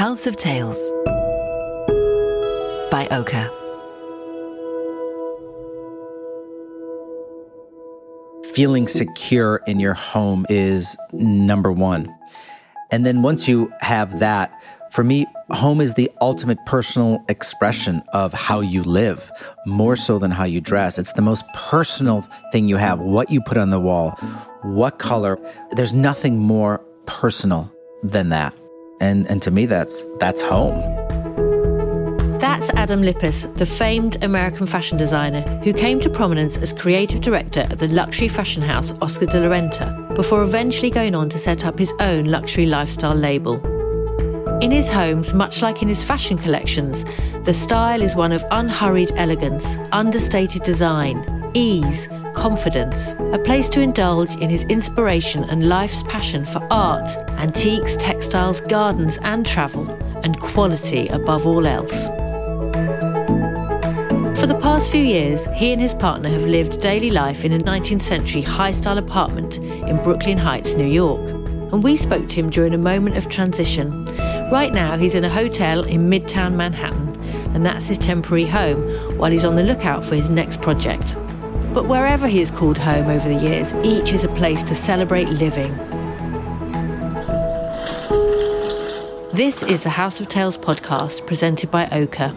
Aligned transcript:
House 0.00 0.26
of 0.26 0.34
Tales 0.34 0.78
by 2.90 3.06
Oka. 3.10 3.50
Feeling 8.54 8.88
secure 8.88 9.60
in 9.66 9.78
your 9.78 9.92
home 9.92 10.46
is 10.48 10.96
number 11.12 11.70
one. 11.70 12.10
And 12.90 13.04
then 13.04 13.20
once 13.20 13.46
you 13.46 13.70
have 13.82 14.20
that, 14.20 14.50
for 14.90 15.04
me, 15.04 15.26
home 15.50 15.82
is 15.82 15.92
the 15.92 16.10
ultimate 16.22 16.64
personal 16.64 17.22
expression 17.28 18.02
of 18.14 18.32
how 18.32 18.60
you 18.60 18.82
live, 18.82 19.30
more 19.66 19.96
so 19.96 20.18
than 20.18 20.30
how 20.30 20.44
you 20.44 20.62
dress. 20.62 20.98
It's 20.98 21.12
the 21.12 21.20
most 21.20 21.44
personal 21.52 22.22
thing 22.52 22.70
you 22.70 22.76
have. 22.76 23.00
What 23.00 23.30
you 23.30 23.42
put 23.42 23.58
on 23.58 23.68
the 23.68 23.78
wall, 23.78 24.12
what 24.62 24.98
color. 24.98 25.38
There's 25.72 25.92
nothing 25.92 26.38
more 26.38 26.78
personal 27.04 27.70
than 28.02 28.30
that. 28.30 28.54
And 29.00 29.26
and 29.30 29.40
to 29.42 29.50
me 29.50 29.66
that's 29.66 30.08
that's 30.18 30.42
home. 30.42 30.80
That's 32.38 32.70
Adam 32.74 33.02
Lippes, 33.02 33.46
the 33.56 33.64
famed 33.64 34.22
American 34.22 34.66
fashion 34.66 34.98
designer 34.98 35.40
who 35.64 35.72
came 35.72 35.98
to 36.00 36.10
prominence 36.10 36.58
as 36.58 36.74
creative 36.74 37.22
director 37.22 37.66
of 37.70 37.78
the 37.78 37.88
luxury 37.88 38.28
fashion 38.28 38.62
house 38.62 38.92
Oscar 39.00 39.26
de 39.26 39.40
la 39.40 39.48
Renta, 39.48 40.14
before 40.14 40.42
eventually 40.42 40.90
going 40.90 41.14
on 41.14 41.30
to 41.30 41.38
set 41.38 41.64
up 41.64 41.78
his 41.78 41.92
own 42.00 42.24
luxury 42.24 42.66
lifestyle 42.66 43.14
label. 43.14 43.60
In 44.60 44.70
his 44.70 44.90
homes, 44.90 45.32
much 45.32 45.62
like 45.62 45.80
in 45.80 45.88
his 45.88 46.04
fashion 46.04 46.36
collections, 46.36 47.06
the 47.44 47.52
style 47.52 48.02
is 48.02 48.14
one 48.14 48.30
of 48.30 48.44
unhurried 48.50 49.12
elegance, 49.16 49.78
understated 49.92 50.62
design, 50.62 51.50
ease, 51.54 52.08
confidence, 52.40 53.14
a 53.34 53.38
place 53.38 53.68
to 53.68 53.82
indulge 53.82 54.34
in 54.36 54.48
his 54.48 54.64
inspiration 54.64 55.44
and 55.44 55.68
life's 55.68 56.02
passion 56.04 56.46
for 56.46 56.66
art, 56.72 57.14
antiques, 57.38 57.96
textiles, 57.96 58.62
gardens, 58.62 59.18
and 59.22 59.44
travel, 59.44 59.90
and 60.24 60.40
quality 60.40 61.06
above 61.08 61.46
all 61.46 61.66
else. 61.66 62.06
For 64.40 64.46
the 64.46 64.58
past 64.62 64.90
few 64.90 65.02
years, 65.02 65.44
he 65.54 65.72
and 65.72 65.80
his 65.80 65.92
partner 65.92 66.30
have 66.30 66.44
lived 66.44 66.80
daily 66.80 67.10
life 67.10 67.44
in 67.44 67.52
a 67.52 67.58
19th 67.58 68.02
century 68.02 68.40
high 68.40 68.72
style 68.72 68.96
apartment 68.96 69.58
in 69.58 70.02
Brooklyn 70.02 70.38
Heights, 70.38 70.74
New 70.74 70.86
York. 70.86 71.20
And 71.72 71.82
we 71.82 71.94
spoke 71.94 72.26
to 72.28 72.36
him 72.36 72.48
during 72.48 72.72
a 72.72 72.78
moment 72.78 73.18
of 73.18 73.28
transition 73.28 74.06
Right 74.50 74.72
now, 74.72 74.96
he's 74.96 75.14
in 75.14 75.22
a 75.22 75.28
hotel 75.28 75.84
in 75.84 76.10
Midtown 76.10 76.54
Manhattan, 76.54 77.14
and 77.54 77.64
that's 77.64 77.86
his 77.86 77.98
temporary 77.98 78.46
home 78.46 78.82
while 79.16 79.30
he's 79.30 79.44
on 79.44 79.54
the 79.54 79.62
lookout 79.62 80.04
for 80.04 80.16
his 80.16 80.28
next 80.28 80.60
project. 80.60 81.14
But 81.72 81.86
wherever 81.86 82.26
he 82.26 82.40
has 82.40 82.50
called 82.50 82.78
home 82.78 83.08
over 83.08 83.28
the 83.28 83.40
years, 83.40 83.72
each 83.84 84.12
is 84.12 84.24
a 84.24 84.28
place 84.28 84.64
to 84.64 84.74
celebrate 84.74 85.28
living. 85.28 85.72
This 89.32 89.62
is 89.62 89.82
the 89.82 89.90
House 89.90 90.20
of 90.20 90.28
Tales 90.28 90.58
podcast 90.58 91.26
presented 91.26 91.70
by 91.70 91.88
Oka. 91.90 92.34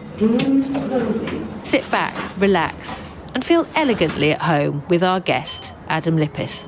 Sit 1.64 1.90
back, 1.90 2.14
relax, 2.38 3.04
and 3.34 3.44
feel 3.44 3.68
elegantly 3.76 4.32
at 4.32 4.42
home 4.42 4.84
with 4.88 5.02
our 5.02 5.20
guest, 5.20 5.74
Adam 5.88 6.16
Lippes. 6.16 6.68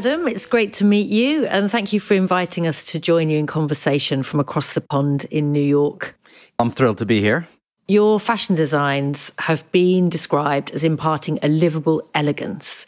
Adam. 0.00 0.26
It's 0.26 0.46
great 0.46 0.72
to 0.74 0.84
meet 0.86 1.10
you. 1.10 1.44
And 1.44 1.70
thank 1.70 1.92
you 1.92 2.00
for 2.00 2.14
inviting 2.14 2.66
us 2.66 2.82
to 2.84 2.98
join 2.98 3.28
you 3.28 3.36
in 3.36 3.46
conversation 3.46 4.22
from 4.22 4.40
across 4.40 4.72
the 4.72 4.80
pond 4.80 5.26
in 5.30 5.52
New 5.52 5.60
York. 5.60 6.18
I'm 6.58 6.70
thrilled 6.70 6.96
to 6.98 7.04
be 7.04 7.20
here. 7.20 7.46
Your 7.86 8.18
fashion 8.18 8.56
designs 8.56 9.30
have 9.40 9.70
been 9.72 10.08
described 10.08 10.70
as 10.70 10.84
imparting 10.84 11.38
a 11.42 11.48
livable 11.48 12.02
elegance. 12.14 12.86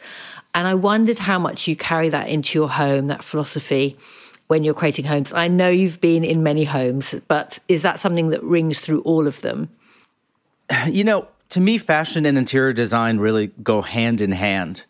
And 0.55 0.67
I 0.67 0.73
wondered 0.73 1.19
how 1.19 1.37
much 1.37 1.67
you 1.67 1.75
carry 1.75 2.09
that 2.09 2.29
into 2.29 2.57
your 2.57 2.67
home, 2.67 3.05
that 3.07 3.23
philosophy, 3.23 3.95
when 4.47 4.63
you're 4.63 4.73
creating 4.73 5.05
homes. 5.05 5.33
I 5.33 5.47
know 5.47 5.69
you've 5.69 6.01
been 6.01 6.23
in 6.23 6.41
many 6.41 6.63
homes, 6.63 7.13
but 7.27 7.59
is 7.67 7.83
that 7.83 7.99
something 7.99 8.29
that 8.29 8.41
rings 8.41 8.79
through 8.79 9.01
all 9.01 9.27
of 9.27 9.41
them? 9.41 9.69
You 10.87 11.03
know, 11.03 11.27
to 11.49 11.59
me, 11.59 11.77
fashion 11.77 12.25
and 12.25 12.39
interior 12.39 12.73
design 12.73 13.19
really 13.19 13.51
go 13.61 13.83
hand 13.83 14.19
in 14.19 14.31
hand. 14.31 14.85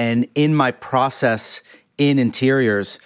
And 0.00 0.26
in 0.34 0.54
my 0.54 0.70
process 0.70 1.60
in 1.98 2.18
interiors, 2.18 2.98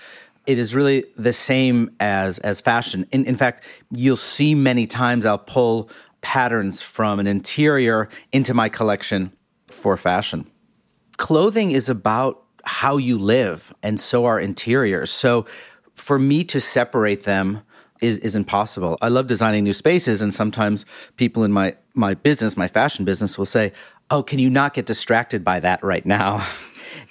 it 0.47 0.59
is 0.59 0.77
really 0.77 1.05
the 1.17 1.33
same 1.33 1.91
as 1.99 2.39
as 2.39 2.61
fashion. 2.61 3.05
In, 3.11 3.25
in 3.25 3.37
fact, 3.37 3.65
you'll 3.91 4.17
see 4.17 4.55
many 4.55 4.87
times 4.87 5.27
I'll 5.27 5.37
pull 5.37 5.91
patterns 6.21 6.83
from 6.83 7.19
an 7.19 7.27
interior 7.27 8.09
into 8.31 8.55
my 8.55 8.69
collection 8.69 9.33
for 9.67 9.97
fashion. 9.97 10.49
Clothing 11.17 11.73
is 11.73 11.89
about 11.89 12.45
how 12.65 12.97
you 12.97 13.19
live, 13.19 13.75
and 13.83 14.01
so 14.01 14.25
are 14.27 14.39
interiors. 14.39 15.11
So 15.11 15.47
for 15.97 16.21
me 16.21 16.45
to 16.45 16.61
separate 16.61 17.25
them 17.25 17.63
is, 18.01 18.19
is 18.19 18.37
impossible. 18.37 18.99
I 19.03 19.09
love 19.09 19.27
designing 19.27 19.65
new 19.65 19.73
spaces, 19.73 20.21
and 20.21 20.33
sometimes 20.33 20.87
people 21.17 21.43
in 21.43 21.51
my 21.51 21.75
my 21.93 22.15
business, 22.15 22.57
my 22.57 22.69
fashion 22.69 23.05
business, 23.05 23.37
will 23.37 23.47
say, 23.47 23.73
"Oh, 24.13 24.23
can 24.23 24.39
you 24.39 24.49
not 24.49 24.75
get 24.75 24.87
distracted 24.87 25.43
by 25.43 25.59
that 25.59 25.83
right 25.83 26.07
now?" 26.07 26.47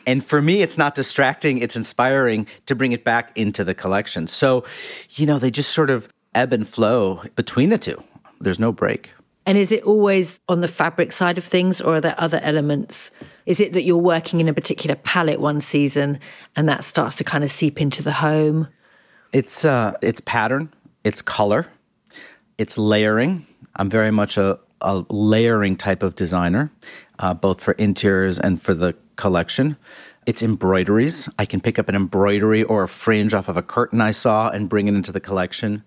And 0.05 0.23
for 0.23 0.41
me, 0.41 0.61
it's 0.61 0.77
not 0.77 0.95
distracting, 0.95 1.59
it's 1.59 1.75
inspiring 1.75 2.47
to 2.65 2.75
bring 2.75 2.91
it 2.91 3.03
back 3.03 3.31
into 3.37 3.63
the 3.63 3.73
collection. 3.73 4.27
So, 4.27 4.63
you 5.11 5.25
know, 5.25 5.39
they 5.39 5.51
just 5.51 5.71
sort 5.71 5.89
of 5.89 6.09
ebb 6.35 6.53
and 6.53 6.67
flow 6.67 7.21
between 7.35 7.69
the 7.69 7.77
two. 7.77 8.01
There's 8.39 8.59
no 8.59 8.71
break. 8.71 9.11
And 9.45 9.57
is 9.57 9.71
it 9.71 9.83
always 9.83 10.39
on 10.47 10.61
the 10.61 10.67
fabric 10.67 11.11
side 11.11 11.37
of 11.37 11.43
things, 11.43 11.81
or 11.81 11.95
are 11.95 12.01
there 12.01 12.15
other 12.17 12.39
elements? 12.43 13.11
Is 13.45 13.59
it 13.59 13.73
that 13.73 13.83
you're 13.83 13.97
working 13.97 14.39
in 14.39 14.47
a 14.47 14.53
particular 14.53 14.95
palette 14.95 15.41
one 15.41 15.59
season 15.59 16.19
and 16.55 16.69
that 16.69 16.83
starts 16.83 17.15
to 17.15 17.23
kind 17.25 17.43
of 17.43 17.51
seep 17.51 17.81
into 17.81 18.01
the 18.01 18.13
home? 18.13 18.69
It's 19.33 19.65
uh, 19.65 19.93
it's 20.01 20.21
pattern, 20.21 20.71
it's 21.03 21.21
color, 21.21 21.67
it's 22.57 22.77
layering. 22.77 23.45
I'm 23.75 23.89
very 23.89 24.11
much 24.11 24.37
a, 24.37 24.59
a 24.83 25.05
layering 25.09 25.75
type 25.75 26.03
of 26.03 26.15
designer, 26.15 26.71
uh, 27.19 27.33
both 27.33 27.61
for 27.61 27.73
interiors 27.73 28.37
and 28.39 28.61
for 28.61 28.73
the 28.73 28.95
collection. 29.15 29.77
It's 30.25 30.43
embroideries. 30.43 31.27
I 31.37 31.45
can 31.45 31.59
pick 31.59 31.79
up 31.79 31.89
an 31.89 31.95
embroidery 31.95 32.63
or 32.63 32.83
a 32.83 32.87
fringe 32.87 33.33
off 33.33 33.49
of 33.49 33.57
a 33.57 33.61
curtain 33.61 34.01
I 34.01 34.11
saw 34.11 34.49
and 34.49 34.69
bring 34.69 34.87
it 34.87 34.93
into 34.93 35.11
the 35.11 35.19
collection. 35.19 35.83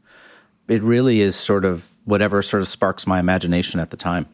It 0.68 0.82
really 0.82 1.20
is 1.20 1.36
sort 1.36 1.64
of 1.64 1.90
whatever 2.04 2.42
sort 2.42 2.60
of 2.60 2.68
sparks 2.68 3.06
my 3.06 3.18
imagination 3.18 3.80
at 3.80 3.90
the 3.90 3.96
time. 3.96 4.26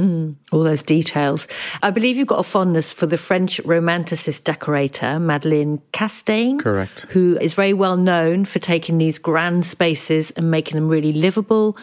Mm, 0.00 0.36
all 0.50 0.62
those 0.62 0.82
details. 0.82 1.46
I 1.82 1.90
believe 1.90 2.16
you've 2.16 2.26
got 2.26 2.38
a 2.38 2.44
fondness 2.44 2.90
for 2.90 3.06
the 3.06 3.18
French 3.18 3.60
romanticist 3.64 4.44
decorator, 4.44 5.18
Madeleine 5.18 5.82
Castaing. 5.92 6.58
Correct. 6.58 7.02
Who 7.10 7.36
is 7.38 7.52
very 7.52 7.74
well 7.74 7.98
known 7.98 8.46
for 8.46 8.60
taking 8.60 8.96
these 8.96 9.18
grand 9.18 9.66
spaces 9.66 10.30
and 10.32 10.50
making 10.50 10.76
them 10.76 10.88
really 10.88 11.12
livable. 11.12 11.76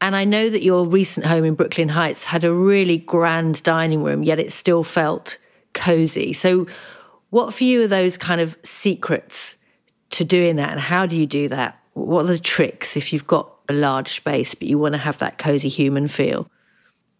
And 0.00 0.14
I 0.14 0.24
know 0.24 0.48
that 0.48 0.62
your 0.62 0.86
recent 0.86 1.26
home 1.26 1.44
in 1.44 1.54
Brooklyn 1.54 1.88
Heights 1.88 2.24
had 2.24 2.44
a 2.44 2.52
really 2.52 2.98
grand 2.98 3.62
dining 3.62 4.02
room, 4.02 4.22
yet 4.22 4.38
it 4.38 4.52
still 4.52 4.84
felt 4.84 5.38
cozy. 5.74 6.32
So, 6.32 6.66
what 7.30 7.52
for 7.52 7.64
you 7.64 7.82
are 7.82 7.88
those 7.88 8.16
kind 8.16 8.40
of 8.40 8.56
secrets 8.62 9.56
to 10.10 10.24
doing 10.24 10.56
that? 10.56 10.70
And 10.70 10.80
how 10.80 11.04
do 11.04 11.16
you 11.16 11.26
do 11.26 11.48
that? 11.48 11.78
What 11.94 12.24
are 12.24 12.28
the 12.28 12.38
tricks 12.38 12.96
if 12.96 13.12
you've 13.12 13.26
got 13.26 13.52
a 13.68 13.72
large 13.74 14.08
space, 14.08 14.54
but 14.54 14.68
you 14.68 14.78
want 14.78 14.94
to 14.94 14.98
have 14.98 15.18
that 15.18 15.36
cozy 15.36 15.68
human 15.68 16.08
feel? 16.08 16.50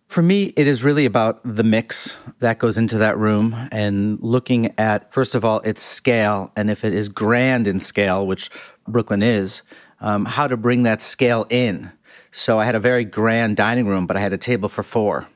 For 0.06 0.22
me, 0.22 0.54
it 0.56 0.66
is 0.66 0.82
really 0.82 1.04
about 1.04 1.40
the 1.44 1.62
mix 1.62 2.16
that 2.38 2.58
goes 2.58 2.78
into 2.78 2.96
that 2.96 3.18
room 3.18 3.54
and 3.70 4.18
looking 4.22 4.72
at, 4.78 5.12
first 5.12 5.34
of 5.34 5.44
all, 5.44 5.60
its 5.60 5.82
scale. 5.82 6.50
And 6.56 6.70
if 6.70 6.82
it 6.82 6.94
is 6.94 7.10
grand 7.10 7.66
in 7.66 7.78
scale, 7.78 8.26
which 8.26 8.48
Brooklyn 8.86 9.22
is, 9.22 9.62
um, 10.00 10.24
how 10.24 10.48
to 10.48 10.56
bring 10.56 10.84
that 10.84 11.02
scale 11.02 11.46
in. 11.50 11.92
So 12.30 12.58
I 12.58 12.64
had 12.64 12.74
a 12.74 12.80
very 12.80 13.04
grand 13.04 13.56
dining 13.56 13.86
room, 13.86 14.06
but 14.06 14.16
I 14.16 14.20
had 14.20 14.32
a 14.32 14.38
table 14.38 14.68
for 14.68 14.82
four. 14.82 15.28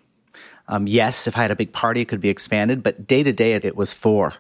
Um, 0.68 0.86
yes, 0.86 1.26
if 1.26 1.36
I 1.36 1.42
had 1.42 1.50
a 1.50 1.56
big 1.56 1.72
party, 1.72 2.02
it 2.02 2.08
could 2.08 2.20
be 2.20 2.28
expanded, 2.28 2.82
but 2.82 3.06
day 3.06 3.22
to 3.22 3.32
day, 3.32 3.54
it 3.54 3.76
was 3.76 3.92
four. 3.92 4.34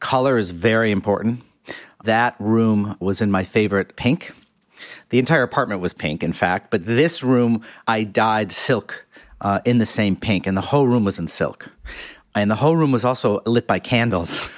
Color 0.00 0.38
is 0.38 0.50
very 0.50 0.90
important. 0.90 1.42
That 2.04 2.36
room 2.38 2.96
was 3.00 3.20
in 3.20 3.30
my 3.30 3.44
favorite 3.44 3.96
pink. 3.96 4.32
The 5.08 5.18
entire 5.18 5.42
apartment 5.42 5.80
was 5.80 5.92
pink, 5.92 6.22
in 6.22 6.32
fact, 6.32 6.70
but 6.70 6.86
this 6.86 7.22
room, 7.22 7.62
I 7.86 8.04
dyed 8.04 8.52
silk 8.52 9.06
uh, 9.40 9.60
in 9.64 9.78
the 9.78 9.86
same 9.86 10.16
pink, 10.16 10.46
and 10.46 10.56
the 10.56 10.62
whole 10.62 10.86
room 10.86 11.04
was 11.04 11.18
in 11.18 11.28
silk. 11.28 11.70
And 12.34 12.50
the 12.50 12.56
whole 12.56 12.76
room 12.76 12.92
was 12.92 13.04
also 13.04 13.40
lit 13.46 13.66
by 13.66 13.78
candles. 13.78 14.40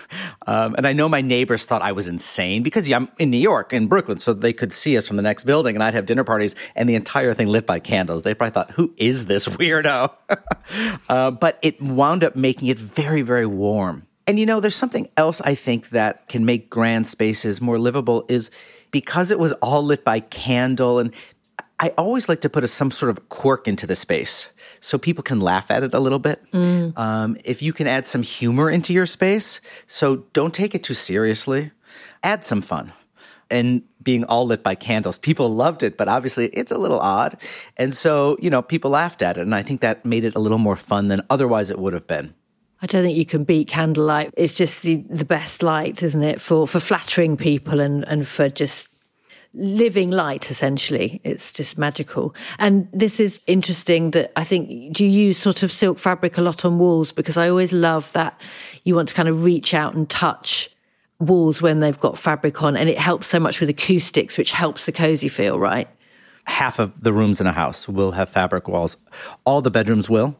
Um, 0.49 0.76
and 0.76 0.87
I 0.87 0.93
know 0.93 1.08
my 1.08 1.23
neighbors 1.23 1.64
thought 1.64 1.82
I 1.82 1.90
was 1.90 2.06
insane 2.06 2.62
because 2.62 2.88
yeah, 2.88 2.99
I'm 2.99 3.08
in 3.19 3.32
New 3.32 3.37
York, 3.37 3.73
in 3.73 3.88
Brooklyn, 3.88 4.19
so 4.19 4.32
they 4.32 4.52
could 4.52 4.73
see 4.73 4.96
us 4.96 5.05
from 5.05 5.17
the 5.17 5.23
next 5.23 5.43
building, 5.43 5.75
and 5.75 5.82
I'd 5.82 5.94
have 5.94 6.06
dinner 6.06 6.23
parties, 6.23 6.55
and 6.76 6.88
the 6.88 6.94
entire 6.94 7.34
thing 7.34 7.49
lit 7.49 7.67
by 7.67 7.81
candles. 7.81 8.23
They 8.23 8.32
probably 8.32 8.52
thought, 8.52 8.70
"Who 8.70 8.94
is 8.96 9.26
this 9.26 9.49
weirdo?" 9.49 10.12
uh, 11.08 11.31
but 11.32 11.58
it 11.62 11.82
wound 11.82 12.23
up 12.23 12.37
making 12.37 12.69
it 12.69 12.78
very, 12.78 13.23
very 13.23 13.44
warm. 13.44 14.06
And 14.28 14.38
you 14.38 14.46
know, 14.46 14.61
there's 14.61 14.76
something 14.76 15.08
else 15.17 15.40
I 15.40 15.56
think 15.56 15.90
that 15.90 16.28
can 16.28 16.44
make 16.44 16.70
grand 16.70 17.08
spaces 17.08 17.61
more 17.61 17.81
livable 17.81 18.25
is 18.28 18.52
because 18.93 19.32
it 19.32 19.40
was 19.40 19.52
all 19.55 19.82
lit 19.82 20.05
by 20.05 20.20
candle 20.20 21.00
and 21.00 21.12
I 21.78 21.93
always 21.99 22.28
like 22.28 22.40
to 22.40 22.49
put 22.49 22.64
a, 22.64 22.69
some 22.69 22.90
sort 22.90 23.11
of 23.11 23.28
quirk 23.28 23.69
into 23.69 23.87
the 23.87 23.94
space 23.94 24.49
so 24.86 24.98
people 24.98 25.24
can 25.24 25.40
laugh 25.40 25.68
at 25.68 25.82
it 25.82 25.94
a 25.94 25.98
little 25.98 26.20
bit. 26.20 26.40
Mm. 26.52 26.96
Um, 26.96 27.36
if 27.42 27.60
you 27.60 27.72
can 27.72 27.88
add 27.88 28.06
some 28.06 28.22
humor 28.22 28.70
into 28.70 28.92
your 28.92 29.04
space, 29.04 29.60
so 29.88 30.18
don't 30.32 30.54
take 30.54 30.76
it 30.76 30.84
too 30.84 30.94
seriously, 30.94 31.72
add 32.22 32.44
some 32.44 32.62
fun. 32.62 32.92
And 33.50 33.82
being 34.00 34.22
all 34.26 34.46
lit 34.46 34.62
by 34.62 34.76
candles, 34.76 35.18
people 35.18 35.48
loved 35.48 35.82
it, 35.82 35.96
but 35.96 36.06
obviously 36.06 36.46
it's 36.50 36.70
a 36.70 36.78
little 36.78 37.00
odd. 37.00 37.36
And 37.76 37.94
so, 37.94 38.36
you 38.40 38.48
know, 38.48 38.62
people 38.62 38.92
laughed 38.92 39.22
at 39.22 39.36
it. 39.36 39.40
And 39.40 39.56
I 39.56 39.62
think 39.64 39.80
that 39.80 40.04
made 40.06 40.24
it 40.24 40.36
a 40.36 40.38
little 40.38 40.58
more 40.58 40.76
fun 40.76 41.08
than 41.08 41.20
otherwise 41.30 41.68
it 41.68 41.80
would 41.80 41.92
have 41.92 42.06
been. 42.06 42.32
I 42.80 42.86
don't 42.86 43.04
think 43.04 43.18
you 43.18 43.26
can 43.26 43.42
beat 43.42 43.66
candlelight. 43.66 44.34
It's 44.36 44.54
just 44.54 44.82
the, 44.82 45.04
the 45.10 45.24
best 45.24 45.64
light, 45.64 46.00
isn't 46.04 46.22
it, 46.22 46.40
for, 46.40 46.68
for 46.68 46.78
flattering 46.78 47.36
people 47.36 47.80
and, 47.80 48.06
and 48.06 48.24
for 48.24 48.48
just 48.48 48.88
living 49.56 50.10
light 50.10 50.50
essentially. 50.50 51.20
It's 51.24 51.52
just 51.52 51.78
magical. 51.78 52.34
And 52.58 52.88
this 52.92 53.18
is 53.18 53.40
interesting 53.46 54.10
that 54.12 54.30
i 54.36 54.44
think 54.44 54.92
do 54.94 55.04
you 55.04 55.10
use 55.10 55.38
sort 55.38 55.62
of 55.62 55.72
silk 55.72 55.98
fabric 55.98 56.38
a 56.38 56.42
lot 56.42 56.64
on 56.64 56.78
walls? 56.78 57.12
Because 57.12 57.36
i 57.36 57.48
always 57.48 57.72
love 57.72 58.12
that 58.12 58.40
you 58.84 58.94
want 58.94 59.08
to 59.08 59.14
kind 59.14 59.28
of 59.28 59.44
reach 59.44 59.74
out 59.74 59.94
and 59.94 60.08
touch 60.08 60.70
walls 61.18 61.62
when 61.62 61.80
they've 61.80 61.98
got 61.98 62.18
fabric 62.18 62.62
on. 62.62 62.76
And 62.76 62.88
it 62.88 62.98
helps 62.98 63.26
so 63.26 63.40
much 63.40 63.60
with 63.60 63.70
acoustics 63.70 64.36
which 64.36 64.52
helps 64.52 64.86
the 64.86 64.92
cozy 64.92 65.28
feel 65.28 65.58
right? 65.58 65.88
Half 66.44 66.78
of 66.78 67.02
the 67.02 67.12
rooms 67.12 67.40
in 67.40 67.46
a 67.46 67.52
house 67.52 67.88
will 67.88 68.12
have 68.12 68.28
fabric 68.28 68.68
walls. 68.68 68.96
All 69.44 69.62
the 69.62 69.70
bedrooms 69.70 70.08
will 70.08 70.36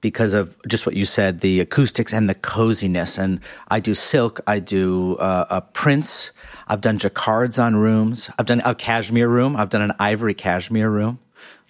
because 0.00 0.34
of 0.34 0.56
just 0.66 0.86
what 0.86 0.96
you 0.96 1.04
said, 1.04 1.40
the 1.40 1.60
acoustics 1.60 2.12
and 2.12 2.28
the 2.28 2.34
coziness. 2.34 3.18
And 3.18 3.40
I 3.68 3.80
do 3.80 3.94
silk, 3.94 4.40
I 4.46 4.58
do 4.58 5.16
uh, 5.16 5.46
a 5.50 5.60
prints, 5.60 6.32
I've 6.68 6.80
done 6.80 6.98
jacquards 6.98 7.58
on 7.58 7.76
rooms, 7.76 8.30
I've 8.38 8.46
done 8.46 8.62
a 8.64 8.74
cashmere 8.74 9.28
room, 9.28 9.56
I've 9.56 9.70
done 9.70 9.82
an 9.82 9.92
ivory 9.98 10.34
cashmere 10.34 10.90
room. 10.90 11.18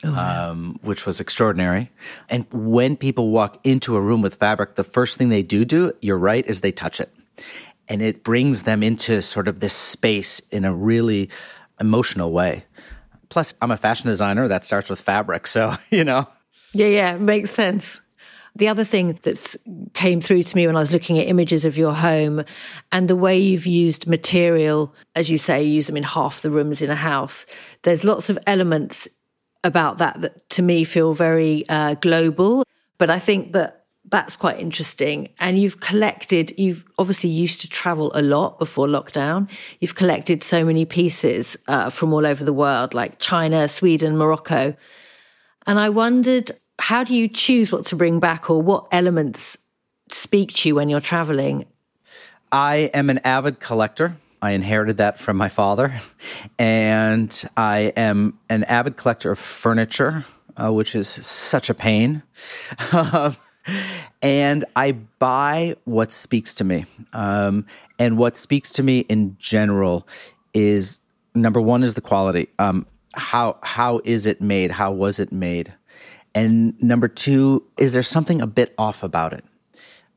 Oh, 0.02 0.14
um, 0.14 0.78
which 0.80 1.04
was 1.04 1.20
extraordinary. 1.20 1.90
And 2.30 2.46
when 2.52 2.96
people 2.96 3.28
walk 3.28 3.58
into 3.64 3.96
a 3.96 4.00
room 4.00 4.22
with 4.22 4.36
fabric, 4.36 4.76
the 4.76 4.84
first 4.84 5.18
thing 5.18 5.28
they 5.28 5.42
do 5.42 5.66
do, 5.66 5.92
you're 6.00 6.16
right, 6.16 6.46
is 6.46 6.62
they 6.62 6.72
touch 6.72 7.00
it. 7.00 7.12
And 7.86 8.00
it 8.00 8.24
brings 8.24 8.62
them 8.62 8.82
into 8.82 9.20
sort 9.20 9.46
of 9.46 9.60
this 9.60 9.74
space 9.74 10.40
in 10.50 10.64
a 10.64 10.72
really 10.72 11.28
emotional 11.78 12.32
way. 12.32 12.64
Plus, 13.28 13.52
I'm 13.60 13.70
a 13.70 13.76
fashion 13.76 14.06
designer 14.06 14.48
that 14.48 14.64
starts 14.64 14.88
with 14.88 15.02
fabric. 15.02 15.46
So, 15.46 15.74
you 15.90 16.04
know. 16.04 16.26
Yeah, 16.72 16.86
yeah, 16.86 17.16
makes 17.18 17.50
sense. 17.50 18.00
The 18.56 18.69
other 18.69 18.85
thing 18.85 19.19
that 19.23 19.56
came 19.94 20.20
through 20.20 20.43
to 20.43 20.56
me 20.56 20.67
when 20.67 20.76
I 20.76 20.81
was 20.81 20.93
looking 20.93 21.19
at 21.19 21.29
images 21.29 21.64
of 21.64 21.79
your 21.79 21.93
home 21.93 22.44
and 22.91 23.08
the 23.08 23.17
way 23.17 23.38
you've 23.38 23.67
used 23.67 24.06
material, 24.06 24.94
as 25.14 25.31
you 25.31 25.38
say, 25.38 25.62
you 25.62 25.75
use 25.75 25.87
them 25.87 25.97
in 25.97 26.02
half 26.02 26.43
the 26.43 26.50
rooms 26.50 26.82
in 26.82 26.91
a 26.91 26.97
house. 26.97 27.47
There's 27.82 28.05
lots 28.05 28.29
of 28.29 28.38
elements 28.47 29.08
about 29.62 29.99
that 29.99 30.20
that 30.23 30.49
to 30.50 30.62
me 30.62 30.85
feel 30.85 31.12
very 31.12 31.64
uh, 31.69 31.94
global. 31.94 32.64
But 32.99 33.11
I 33.11 33.19
think 33.19 33.52
that 33.52 33.81
that's 34.11 34.37
quite 34.37 34.58
interesting. 34.58 35.29
And 35.38 35.58
you've 35.58 35.81
collected, 35.81 36.52
you've 36.58 36.85
obviously 36.99 37.31
used 37.31 37.61
to 37.61 37.69
travel 37.69 38.11
a 38.14 38.23
lot 38.23 38.58
before 38.58 38.87
lockdown. 38.87 39.49
You've 39.79 39.94
collected 39.94 40.43
so 40.43 40.64
many 40.64 40.85
pieces 40.85 41.56
uh, 41.69 41.91
from 41.91 42.12
all 42.12 42.26
over 42.26 42.44
the 42.44 42.52
world, 42.52 42.94
like 42.94 43.19
China, 43.19 43.69
Sweden, 43.69 44.17
Morocco. 44.17 44.75
And 45.67 45.79
I 45.79 45.91
wondered 45.91 46.50
how 46.80 47.04
do 47.04 47.14
you 47.14 47.28
choose 47.28 47.70
what 47.70 47.84
to 47.86 47.96
bring 47.96 48.20
back 48.20 48.50
or 48.50 48.60
what 48.60 48.86
elements 48.90 49.56
speak 50.10 50.52
to 50.54 50.68
you 50.68 50.74
when 50.74 50.88
you're 50.88 51.00
traveling? 51.00 51.66
I 52.50 52.90
am 52.94 53.10
an 53.10 53.18
avid 53.18 53.60
collector. 53.60 54.16
I 54.42 54.52
inherited 54.52 54.96
that 54.96 55.18
from 55.18 55.36
my 55.36 55.48
father. 55.48 55.92
And 56.58 57.32
I 57.56 57.92
am 57.96 58.38
an 58.48 58.64
avid 58.64 58.96
collector 58.96 59.30
of 59.30 59.38
furniture, 59.38 60.26
uh, 60.56 60.72
which 60.72 60.94
is 60.94 61.08
such 61.08 61.70
a 61.70 61.74
pain. 61.74 62.22
and 64.22 64.64
I 64.76 64.92
buy 65.18 65.76
what 65.84 66.12
speaks 66.12 66.54
to 66.56 66.64
me. 66.64 66.84
Um, 67.12 67.66
and 67.98 68.18
what 68.18 68.36
speaks 68.36 68.72
to 68.72 68.82
me 68.82 69.00
in 69.00 69.36
general 69.38 70.06
is 70.52 71.00
number 71.34 71.60
one 71.60 71.82
is 71.82 71.94
the 71.94 72.00
quality. 72.00 72.48
Um, 72.58 72.86
how 73.14 73.58
how 73.62 74.00
is 74.04 74.26
it 74.26 74.40
made? 74.40 74.70
How 74.70 74.92
was 74.92 75.18
it 75.18 75.32
made? 75.32 75.72
And 76.34 76.80
number 76.82 77.08
two, 77.08 77.64
is 77.78 77.92
there 77.92 78.02
something 78.02 78.40
a 78.40 78.46
bit 78.46 78.74
off 78.78 79.02
about 79.02 79.32
it? 79.32 79.44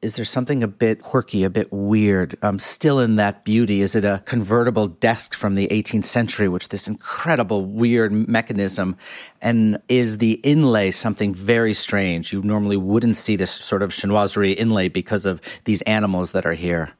Is 0.02 0.18
there 0.18 0.26
something 0.26 0.64
a 0.64 0.68
bit 0.68 1.02
quirky, 1.02 1.46
a 1.46 1.50
bit 1.50 1.72
weird? 1.72 2.38
Um, 2.42 2.60
still 2.60 3.00
in 3.00 3.16
that 3.16 3.46
beauty? 3.46 3.82
Is 3.82 3.96
it 3.96 4.04
a 4.04 4.22
convertible 4.26 4.88
desk 4.88 5.34
from 5.34 5.56
the 5.56 5.70
18th 5.70 6.04
century, 6.04 6.50
which 6.50 6.68
this 6.68 6.90
incredible 6.90 7.64
weird 7.64 8.12
mechanism? 8.12 8.98
And 9.42 9.82
is 9.88 10.18
the 10.18 10.34
inlay 10.44 10.92
something 10.92 11.34
very 11.34 11.74
strange? 11.74 12.34
You 12.34 12.42
normally 12.42 12.76
wouldn't 12.76 13.16
see 13.16 13.38
this 13.38 13.52
sort 13.52 13.82
of 13.82 13.92
chinoiserie 13.92 14.58
inlay 14.58 14.90
because 14.90 15.26
of 15.26 15.40
these 15.64 15.82
animals 15.84 16.34
that 16.34 16.46
are 16.46 16.54
here. 16.54 16.92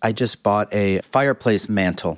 I 0.00 0.12
just 0.12 0.44
bought 0.44 0.72
a 0.72 1.00
fireplace 1.00 1.68
mantle 1.68 2.16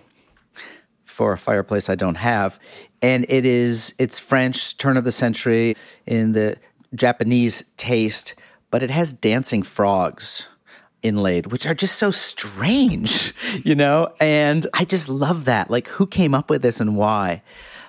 for 1.19 1.33
a 1.33 1.39
fireplace 1.39 1.91
I 1.91 1.97
don't 1.97 2.15
have 2.33 2.59
and 3.03 3.27
it 3.29 3.45
is 3.45 3.95
it's 3.99 4.19
French 4.19 4.77
turn 4.77 4.97
of 4.97 5.05
the 5.05 5.13
century 5.13 5.77
in 6.07 6.33
the 6.33 6.57
Japanese 6.95 7.65
taste, 7.77 8.35
but 8.71 8.83
it 8.83 8.91
has 8.91 9.13
dancing 9.13 9.63
frogs 9.63 10.49
inlaid, 11.03 11.49
which 11.49 11.67
are 11.67 11.75
just 11.75 11.97
so 11.97 12.11
strange, 12.11 13.35
you 13.65 13.75
know? 13.75 14.13
And 14.21 14.67
I 14.75 14.85
just 14.85 15.09
love 15.09 15.45
that. 15.45 15.71
Like, 15.71 15.89
who 15.89 16.07
came 16.07 16.35
up 16.35 16.51
with 16.51 16.63
this 16.63 16.81
and 16.81 16.97
why? 16.97 17.43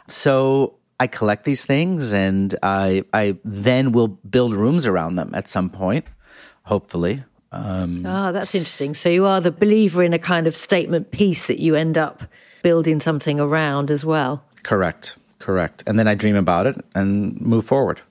So 0.08 0.76
I 1.00 1.08
collect 1.08 1.46
these 1.46 1.66
things 1.66 2.14
and 2.14 2.56
I, 2.62 3.04
I 3.14 3.38
then 3.44 3.92
will 3.92 4.10
build 4.10 4.54
rooms 4.54 4.86
around 4.86 5.16
them 5.16 5.34
at 5.34 5.50
some 5.50 5.70
point, 5.70 6.06
hopefully. 6.64 7.24
Um, 7.52 8.06
oh, 8.06 8.32
that's 8.32 8.54
interesting. 8.54 8.94
So 8.94 9.10
you 9.10 9.26
are 9.26 9.42
the 9.42 9.52
believer 9.52 10.04
in 10.04 10.14
a 10.14 10.20
kind 10.20 10.46
of 10.46 10.56
statement 10.56 11.10
piece 11.10 11.48
that 11.48 11.60
you 11.60 11.74
end 11.76 11.98
up 11.98 12.24
building 12.62 13.00
something 13.00 13.40
around 13.40 13.92
as 13.92 14.06
well. 14.06 14.44
Correct. 14.64 15.18
Correct. 15.40 15.84
And 15.88 15.98
then 15.98 16.08
I 16.08 16.16
dream 16.16 16.36
about 16.36 16.68
it 16.68 16.84
and 16.94 17.40
move 17.40 17.66
forward. 17.66 18.02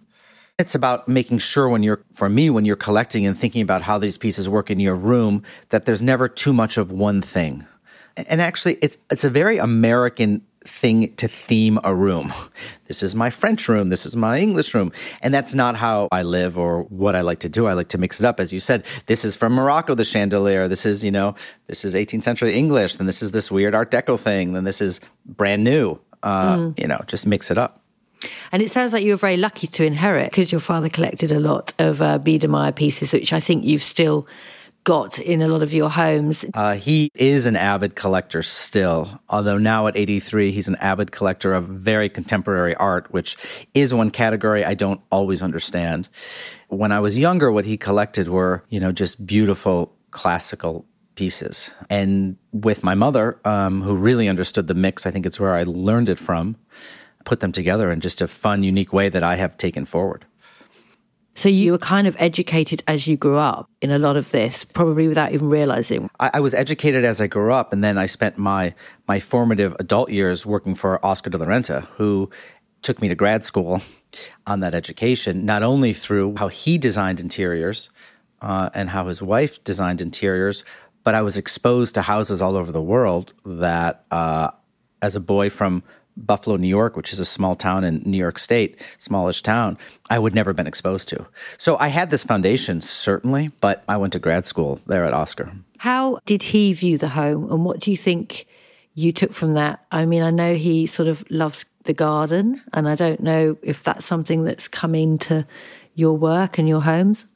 It's 0.59 0.75
about 0.75 1.07
making 1.07 1.39
sure 1.39 1.69
when 1.69 1.83
you're, 1.83 2.01
for 2.13 2.29
me, 2.29 2.51
when 2.51 2.65
you're 2.65 2.75
collecting 2.75 3.27
and 3.27 3.39
thinking 3.39 3.63
about 3.63 3.83
how 3.83 3.99
these 3.99 4.17
pieces 4.17 4.49
work 4.49 4.71
in 4.71 4.81
your 4.81 4.97
room, 4.97 5.45
that 5.69 5.85
there's 5.85 6.03
never 6.03 6.29
too 6.29 6.53
much 6.53 6.77
of 6.77 6.91
one 6.91 7.23
thing. 7.23 7.65
And 8.29 8.41
actually, 8.41 8.79
it's, 8.83 8.99
it's 9.11 9.23
a 9.23 9.31
very 9.31 9.59
American 9.59 10.43
thing 10.69 11.15
to 11.17 11.29
theme 11.29 11.79
a 11.85 11.95
room. 11.95 12.33
This 12.87 13.03
is 13.03 13.15
my 13.15 13.29
French 13.29 13.69
room. 13.69 13.91
This 13.91 14.07
is 14.07 14.17
my 14.17 14.39
English 14.41 14.73
room. 14.73 14.93
And 15.21 15.35
that's 15.35 15.55
not 15.55 15.77
how 15.77 16.09
I 16.11 16.23
live 16.23 16.57
or 16.57 16.85
what 16.85 17.15
I 17.15 17.21
like 17.21 17.41
to 17.41 17.49
do. 17.49 17.67
I 17.67 17.75
like 17.75 17.89
to 17.89 17.99
mix 17.99 18.19
it 18.19 18.25
up. 18.25 18.41
As 18.41 18.51
you 18.51 18.61
said, 18.61 18.87
this 19.07 19.27
is 19.27 19.37
from 19.37 19.53
Morocco, 19.53 19.95
the 19.95 20.05
chandelier. 20.05 20.69
This 20.69 20.87
is, 20.87 21.05
you 21.05 21.11
know, 21.11 21.35
this 21.67 21.85
is 21.85 21.95
18th 21.95 22.23
century 22.23 22.55
English. 22.55 22.97
Then 22.97 23.07
this 23.07 23.23
is 23.23 23.33
this 23.33 23.51
weird 23.51 23.75
Art 23.75 23.91
Deco 23.91 24.19
thing. 24.19 24.55
Then 24.55 24.65
this 24.65 24.81
is 24.81 25.01
brand 25.27 25.65
new 25.65 26.01
uh, 26.23 26.57
mm. 26.57 26.79
you 26.79 26.87
know, 26.87 27.01
just 27.07 27.27
mix 27.27 27.51
it 27.51 27.59
up. 27.59 27.81
And 28.51 28.63
it 28.63 28.71
sounds 28.71 28.93
like 28.93 29.05
you 29.05 29.13
were 29.13 29.17
very 29.17 29.37
lucky 29.37 29.67
to 29.69 29.85
inherit 29.85 30.31
because 30.31 30.51
your 30.51 30.61
father 30.61 30.89
collected 30.89 31.31
a 31.31 31.39
lot 31.39 31.73
of 31.79 32.03
uh, 32.03 32.19
Biedermeier 32.19 32.75
pieces, 32.75 33.13
which 33.13 33.33
I 33.33 33.41
think 33.41 33.65
you've 33.65 33.83
still 33.83 34.27
got 34.89 35.19
in 35.19 35.43
a 35.43 35.49
lot 35.49 35.63
of 35.63 35.75
your 35.75 35.91
homes. 35.91 36.47
Uh, 36.55 36.75
he 36.75 37.11
is 37.15 37.45
an 37.45 37.57
avid 37.57 37.95
collector 37.95 38.43
still, 38.43 39.21
although 39.29 39.59
now 39.59 39.87
at 39.87 39.95
83, 39.95 40.51
he's 40.51 40.67
an 40.67 40.77
avid 40.77 41.13
collector 41.13 41.53
of 41.53 41.67
very 41.67 42.09
contemporary 42.09 42.75
art, 42.77 43.13
which 43.13 43.37
is 43.75 43.93
one 43.93 44.11
category 44.11 44.65
I 44.65 44.73
don't 44.73 45.03
always 45.13 45.43
understand. 45.43 46.09
When 46.69 46.91
I 46.91 47.01
was 47.01 47.19
younger, 47.19 47.53
what 47.53 47.67
he 47.67 47.77
collected 47.77 48.29
were, 48.29 48.65
you 48.71 48.81
know, 48.81 48.91
just 48.91 49.27
beautiful 49.27 49.95
classical 50.11 50.87
pieces. 51.17 51.71
And 51.91 52.39
with 52.53 52.83
my 52.83 52.95
mother, 52.95 53.39
um, 53.45 53.83
who 53.83 53.95
really 53.95 54.27
understood 54.27 54.69
the 54.69 54.75
mix, 54.75 55.05
I 55.05 55.11
think 55.11 55.27
it's 55.27 55.39
where 55.39 55.53
I 55.53 55.65
learned 55.65 56.09
it 56.09 56.19
from, 56.19 56.57
put 57.27 57.41
them 57.41 57.53
together 57.53 57.93
in 57.93 58.01
just 58.01 58.23
a 58.23 58.27
fun, 58.27 58.63
unique 58.63 58.95
way 58.95 59.11
that 59.11 59.23
I 59.23 59.37
have 59.37 59.59
taken 59.59 59.85
forward. 59.85 60.25
So 61.39 61.49
you 61.49 61.71
were 61.71 61.79
kind 61.79 62.09
of 62.09 62.17
educated 62.19 62.83
as 62.89 63.07
you 63.07 63.17
grew 63.17 63.37
up 63.37 63.71
in 63.81 63.93
a 63.93 63.99
lot 64.01 64.17
of 64.17 64.33
this, 64.33 64.65
probably 64.65 65.07
without 65.07 65.31
even 65.31 65.49
realizing. 65.49 66.11
I, 66.19 66.31
I, 66.35 66.41
was 66.41 66.53
educated 66.53 67.05
as 67.05 67.21
I 67.21 67.29
grew 67.29 67.53
up, 67.53 67.73
and 67.73 67.85
then 67.85 67.97
I 67.97 68.07
spent 68.07 68.39
my 68.39 68.75
my 69.07 69.21
formative 69.21 69.77
adult 69.79 70.11
years 70.11 70.45
working 70.45 70.75
for 70.75 70.99
Oscar 71.07 71.31
de 71.31 71.39
la 71.39 71.47
Renta, 71.47 71.85
who 71.97 72.29
took 72.83 73.01
me 73.01 73.07
to 73.07 73.15
grad 73.15 73.45
school 73.45 73.81
on 74.49 74.59
that 74.61 74.75
education, 74.75 75.45
not 75.45 75.63
only 75.63 75.93
through 75.93 76.35
how 76.39 76.49
he 76.49 76.77
designed 76.77 77.21
interiors, 77.21 77.89
uh, 78.43 78.71
and 78.75 78.91
how 78.91 79.07
his 79.07 79.23
wife 79.23 79.63
designed 79.63 80.01
interiors, 80.01 80.65
but 81.05 81.15
I 81.15 81.23
was 81.23 81.37
exposed 81.37 81.95
to 81.95 82.03
houses 82.03 82.43
all 82.43 82.57
over 82.57 82.73
the 82.73 82.83
world 82.83 83.33
that, 83.45 84.05
uh, 84.11 84.51
as 85.03 85.15
a 85.15 85.21
boy 85.21 85.51
from 85.51 85.85
Buffalo, 86.27 86.57
New 86.57 86.69
York, 86.69 86.97
which 86.97 87.13
is 87.13 87.19
a 87.19 87.25
small 87.25 87.55
town 87.55 87.85
in 87.85 88.03
New 88.05 88.19
York 88.19 88.39
State, 88.39 88.83
smallish 88.99 89.43
town, 89.43 89.79
I 90.11 90.19
would 90.19 90.35
never 90.35 90.53
been 90.53 90.67
exposed 90.67 91.09
to. 91.09 91.27
So 91.57 91.77
I 91.79 91.89
had 91.89 92.11
this 92.11 92.25
foundation, 92.25 92.81
certainly, 92.81 93.51
but 93.61 93.85
I 93.89 93.97
went 93.97 94.13
to 94.15 94.19
grad 94.19 94.45
school 94.45 94.81
there 94.87 95.05
at 95.05 95.15
Oscar. 95.15 95.53
How 95.79 96.19
did 96.27 96.43
he 96.43 96.73
view 96.73 96.99
the 96.99 97.09
home, 97.09 97.51
and 97.51 97.65
what 97.65 97.81
do 97.81 97.91
you 97.91 97.97
think 97.97 98.47
you 98.95 99.13
took 99.13 99.33
from 99.33 99.55
that? 99.55 99.85
I 99.93 100.07
mean, 100.07 100.23
I 100.23 100.31
know 100.31 100.55
he 100.55 100.87
sort 100.87 101.09
of 101.09 101.25
loves 101.31 101.65
the 101.85 101.95
garden, 101.95 102.61
and 102.73 102.89
I 102.89 102.95
don't 102.95 103.21
know 103.21 103.57
if 103.63 103.83
that's 103.83 104.05
something 104.05 104.45
that's 104.45 104.69
come 104.69 104.95
into 104.95 105.47
your 105.95 106.17
work 106.17 106.59
and 106.59 106.69
your 106.69 106.83
homes. 106.83 107.27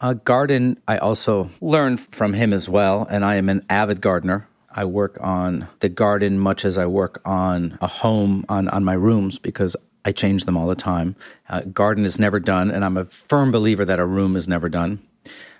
A 0.00 0.14
garden, 0.14 0.78
I 0.86 0.98
also 0.98 1.48
learned 1.60 2.00
from 2.00 2.34
him 2.34 2.52
as 2.52 2.68
well, 2.68 3.06
and 3.08 3.24
I 3.24 3.36
am 3.36 3.48
an 3.48 3.64
avid 3.70 4.00
gardener. 4.00 4.48
I 4.76 4.84
work 4.84 5.18
on 5.20 5.68
the 5.80 5.88
garden 5.88 6.38
much 6.38 6.64
as 6.64 6.78
I 6.78 6.86
work 6.86 7.20
on 7.24 7.78
a 7.80 7.86
home, 7.86 8.44
on, 8.48 8.68
on 8.68 8.84
my 8.84 8.94
rooms, 8.94 9.38
because 9.38 9.76
I 10.04 10.12
change 10.12 10.44
them 10.44 10.56
all 10.56 10.66
the 10.66 10.76
time. 10.76 11.16
Uh, 11.48 11.62
garden 11.62 12.04
is 12.04 12.18
never 12.18 12.38
done, 12.38 12.70
and 12.70 12.84
I'm 12.84 12.96
a 12.96 13.06
firm 13.06 13.50
believer 13.50 13.84
that 13.84 13.98
a 13.98 14.06
room 14.06 14.36
is 14.36 14.46
never 14.46 14.68
done. 14.68 15.00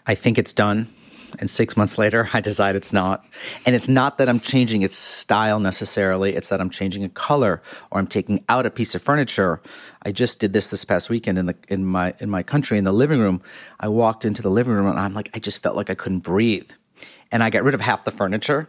I 0.07 0.15
think 0.15 0.39
it's 0.39 0.53
done 0.53 0.89
and 1.39 1.51
six 1.51 1.77
months 1.77 1.99
later, 1.99 2.29
I 2.33 2.41
decide 2.41 2.77
it's 2.77 2.93
not. 2.93 3.25
And 3.65 3.75
it's 3.75 3.89
not 3.89 4.19
that 4.19 4.29
I'm 4.29 4.41
changing 4.41 4.83
its 4.83 4.97
style 4.97 5.61
necessarily, 5.61 6.35
it's 6.35 6.49
that 6.49 6.61
I'm 6.61 6.71
changing 6.71 7.05
a 7.05 7.09
color 7.09 7.63
or 7.91 8.01
I'm 8.01 8.07
taking 8.07 8.45
out 8.49 8.67
a 8.67 8.71
piece 8.71 8.95
of 8.95 9.03
furniture. 9.03 9.61
I 10.03 10.13
just 10.13 10.39
did 10.39 10.53
this 10.53 10.69
this 10.69 10.85
past 10.85 11.11
weekend 11.11 11.39
in 11.39 11.47
the 11.47 11.57
in 11.69 11.85
my 11.85 12.15
in 12.21 12.31
my 12.31 12.43
country 12.43 12.79
in 12.79 12.85
the 12.85 12.93
living 12.93 13.21
room. 13.21 13.43
I 13.81 13.89
walked 13.89 14.25
into 14.25 14.43
the 14.43 14.51
living 14.51 14.75
room 14.75 14.87
and 14.87 14.99
I'm 14.99 15.15
like 15.15 15.31
I 15.35 15.39
just 15.39 15.63
felt 15.63 15.77
like 15.77 15.91
I 15.91 15.95
couldn't 15.95 16.21
breathe. 16.21 16.71
And 17.33 17.43
I 17.43 17.51
got 17.51 17.65
rid 17.65 17.75
of 17.75 17.81
half 17.81 18.05
the 18.05 18.13
furniture. 18.13 18.69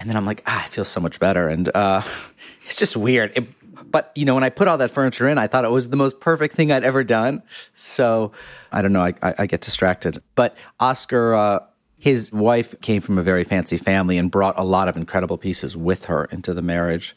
And 0.00 0.08
then 0.08 0.16
I'm 0.16 0.26
like, 0.26 0.42
ah, 0.46 0.64
I 0.64 0.68
feel 0.68 0.84
so 0.84 1.00
much 1.00 1.20
better. 1.20 1.48
And 1.48 1.74
uh, 1.74 2.02
it's 2.66 2.76
just 2.76 2.96
weird. 2.96 3.32
It, 3.36 3.90
but 3.90 4.12
you 4.14 4.24
know, 4.24 4.34
when 4.34 4.44
I 4.44 4.50
put 4.50 4.68
all 4.68 4.78
that 4.78 4.90
furniture 4.90 5.28
in, 5.28 5.38
I 5.38 5.46
thought 5.46 5.64
it 5.64 5.70
was 5.70 5.88
the 5.88 5.96
most 5.96 6.20
perfect 6.20 6.54
thing 6.54 6.72
I'd 6.72 6.84
ever 6.84 7.04
done. 7.04 7.42
So 7.74 8.32
I 8.72 8.82
don't 8.82 8.92
know. 8.92 9.02
I, 9.02 9.14
I, 9.22 9.34
I 9.40 9.46
get 9.46 9.60
distracted. 9.60 10.22
But 10.34 10.56
Oscar 10.80 11.34
uh, 11.34 11.60
his 12.04 12.30
wife 12.34 12.78
came 12.82 13.00
from 13.00 13.16
a 13.16 13.22
very 13.22 13.44
fancy 13.44 13.78
family 13.78 14.18
and 14.18 14.30
brought 14.30 14.58
a 14.58 14.62
lot 14.62 14.88
of 14.88 14.96
incredible 14.98 15.38
pieces 15.38 15.74
with 15.74 16.04
her 16.04 16.26
into 16.26 16.52
the 16.52 16.60
marriage. 16.60 17.16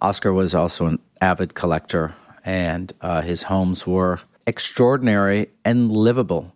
Oscar 0.00 0.32
was 0.32 0.54
also 0.54 0.86
an 0.86 1.00
avid 1.20 1.54
collector, 1.54 2.14
and 2.44 2.92
uh, 3.00 3.22
his 3.22 3.42
homes 3.42 3.88
were 3.88 4.20
extraordinary 4.46 5.50
and 5.64 5.90
livable. 5.90 6.53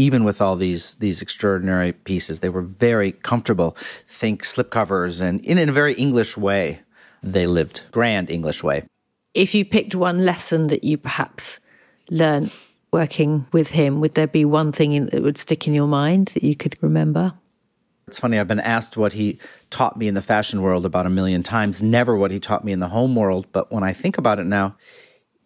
Even 0.00 0.24
with 0.24 0.40
all 0.40 0.56
these 0.56 0.94
these 0.94 1.20
extraordinary 1.20 1.92
pieces, 1.92 2.40
they 2.40 2.48
were 2.48 2.62
very 2.62 3.12
comfortable. 3.12 3.76
Think 4.08 4.42
slipcovers, 4.42 5.20
and 5.20 5.44
in, 5.44 5.58
in 5.58 5.68
a 5.68 5.72
very 5.72 5.92
English 5.92 6.38
way, 6.38 6.80
they 7.22 7.46
lived 7.46 7.82
grand 7.90 8.30
English 8.30 8.62
way. 8.62 8.84
If 9.34 9.54
you 9.54 9.64
picked 9.64 9.94
one 9.94 10.24
lesson 10.24 10.68
that 10.68 10.84
you 10.84 10.96
perhaps 10.96 11.60
learned 12.08 12.50
working 12.90 13.46
with 13.52 13.68
him, 13.70 14.00
would 14.00 14.14
there 14.14 14.26
be 14.26 14.46
one 14.46 14.72
thing 14.72 15.06
that 15.06 15.22
would 15.22 15.36
stick 15.36 15.66
in 15.68 15.74
your 15.74 15.86
mind 15.86 16.28
that 16.28 16.44
you 16.44 16.56
could 16.56 16.82
remember? 16.82 17.34
It's 18.08 18.18
funny, 18.18 18.38
I've 18.38 18.48
been 18.48 18.58
asked 18.58 18.96
what 18.96 19.12
he 19.12 19.38
taught 19.68 19.98
me 19.98 20.08
in 20.08 20.14
the 20.14 20.22
fashion 20.22 20.62
world 20.62 20.86
about 20.86 21.06
a 21.06 21.10
million 21.10 21.42
times, 21.42 21.82
never 21.82 22.16
what 22.16 22.30
he 22.30 22.40
taught 22.40 22.64
me 22.64 22.72
in 22.72 22.80
the 22.80 22.88
home 22.88 23.14
world. 23.14 23.46
But 23.52 23.70
when 23.70 23.84
I 23.84 23.92
think 23.92 24.16
about 24.16 24.38
it 24.38 24.46
now, 24.46 24.76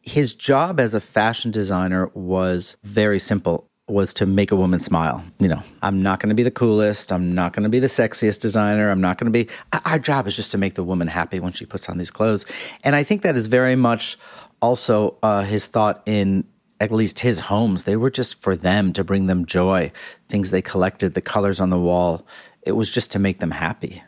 his 0.00 0.32
job 0.34 0.78
as 0.78 0.94
a 0.94 1.00
fashion 1.00 1.50
designer 1.50 2.10
was 2.14 2.76
very 2.84 3.18
simple 3.18 3.68
was 3.86 4.14
to 4.14 4.24
make 4.24 4.50
a 4.50 4.56
woman 4.56 4.78
smile. 4.78 5.22
You 5.38 5.48
know, 5.48 5.62
I'm 5.82 6.02
not 6.02 6.20
going 6.20 6.30
to 6.30 6.34
be 6.34 6.42
the 6.42 6.50
coolest. 6.50 7.12
I'm 7.12 7.34
not 7.34 7.52
going 7.52 7.64
to 7.64 7.68
be 7.68 7.80
the 7.80 7.86
sexiest 7.86 8.40
designer. 8.40 8.90
I'm 8.90 9.00
not 9.00 9.18
going 9.18 9.30
to 9.30 9.44
be. 9.44 9.50
Our 9.84 9.98
job 9.98 10.26
is 10.26 10.36
just 10.36 10.50
to 10.52 10.58
make 10.58 10.74
the 10.74 10.84
woman 10.84 11.06
happy 11.06 11.38
when 11.38 11.52
she 11.52 11.66
puts 11.66 11.88
on 11.88 11.98
these 11.98 12.10
clothes. 12.10 12.46
And 12.82 12.96
I 12.96 13.02
think 13.02 13.22
that 13.22 13.36
is 13.36 13.46
very 13.46 13.76
much 13.76 14.16
also 14.62 15.16
uh, 15.22 15.42
his 15.42 15.66
thought 15.66 16.02
in 16.06 16.44
at 16.80 16.90
least 16.90 17.20
his 17.20 17.40
homes, 17.40 17.84
they 17.84 17.96
were 17.96 18.10
just 18.10 18.40
for 18.42 18.56
them 18.56 18.92
to 18.92 19.04
bring 19.04 19.26
them 19.26 19.46
joy. 19.46 19.92
Things 20.28 20.50
they 20.50 20.62
collected, 20.62 21.14
the 21.14 21.20
colors 21.20 21.60
on 21.60 21.70
the 21.70 21.78
wall, 21.78 22.26
it 22.62 22.72
was 22.72 22.90
just 22.90 23.12
to 23.12 23.18
make 23.18 23.38
them 23.38 23.52
happy. 23.52 24.02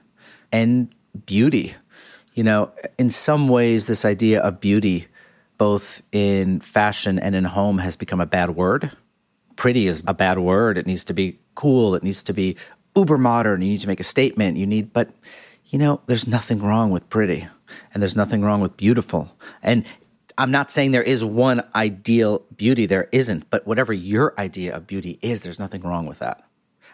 And 0.52 0.92
beauty. 1.26 1.75
You 2.35 2.45
know, 2.45 2.73
in 2.99 3.11
some 3.11 3.49
ways, 3.49 3.87
this 3.87 4.04
idea 4.04 4.40
of 4.40 4.61
beauty, 4.61 5.06
both 5.59 6.02
in 6.12 6.61
fashion 6.61 7.18
and 7.18 7.35
in 7.35 7.45
home, 7.45 7.78
has 7.78 7.97
become 7.97 8.21
a 8.21 8.26
bad 8.26 8.50
word. 8.50 8.90
Pretty 9.56 9.86
is 9.86 10.02
a 10.06 10.14
bad 10.14 10.38
word. 10.38 10.78
It 10.78 10.86
needs 10.86 11.04
to 11.04 11.14
be 11.14 11.38
cool. 11.54 11.94
It 11.94 12.02
needs 12.02 12.22
to 12.25 12.32
be 12.32 12.56
uber 12.94 13.18
modern. 13.18 13.62
You 13.62 13.70
need 13.70 13.80
to 13.80 13.88
make 13.88 14.00
a 14.00 14.04
statement. 14.04 14.56
You 14.56 14.66
need, 14.66 14.92
but, 14.92 15.10
you 15.66 15.78
know, 15.78 16.00
there's 16.06 16.26
nothing 16.26 16.62
wrong 16.62 16.90
with 16.90 17.08
pretty 17.10 17.48
and 17.92 18.02
there's 18.02 18.16
nothing 18.16 18.42
wrong 18.42 18.60
with 18.60 18.76
beautiful. 18.76 19.34
And 19.62 19.84
I'm 20.38 20.50
not 20.50 20.70
saying 20.70 20.90
there 20.90 21.02
is 21.02 21.25
one 21.25 21.62
ideal 21.75 22.44
beauty. 22.56 22.86
There 22.86 23.08
isn't. 23.12 23.48
But 23.50 23.66
whatever 23.66 23.92
your 23.92 24.38
idea 24.38 24.75
of 24.75 24.86
beauty 24.86 25.18
is, 25.22 25.42
there's 25.42 25.58
nothing 25.58 25.82
wrong 25.82 26.06
with 26.06 26.18
that. 26.18 26.44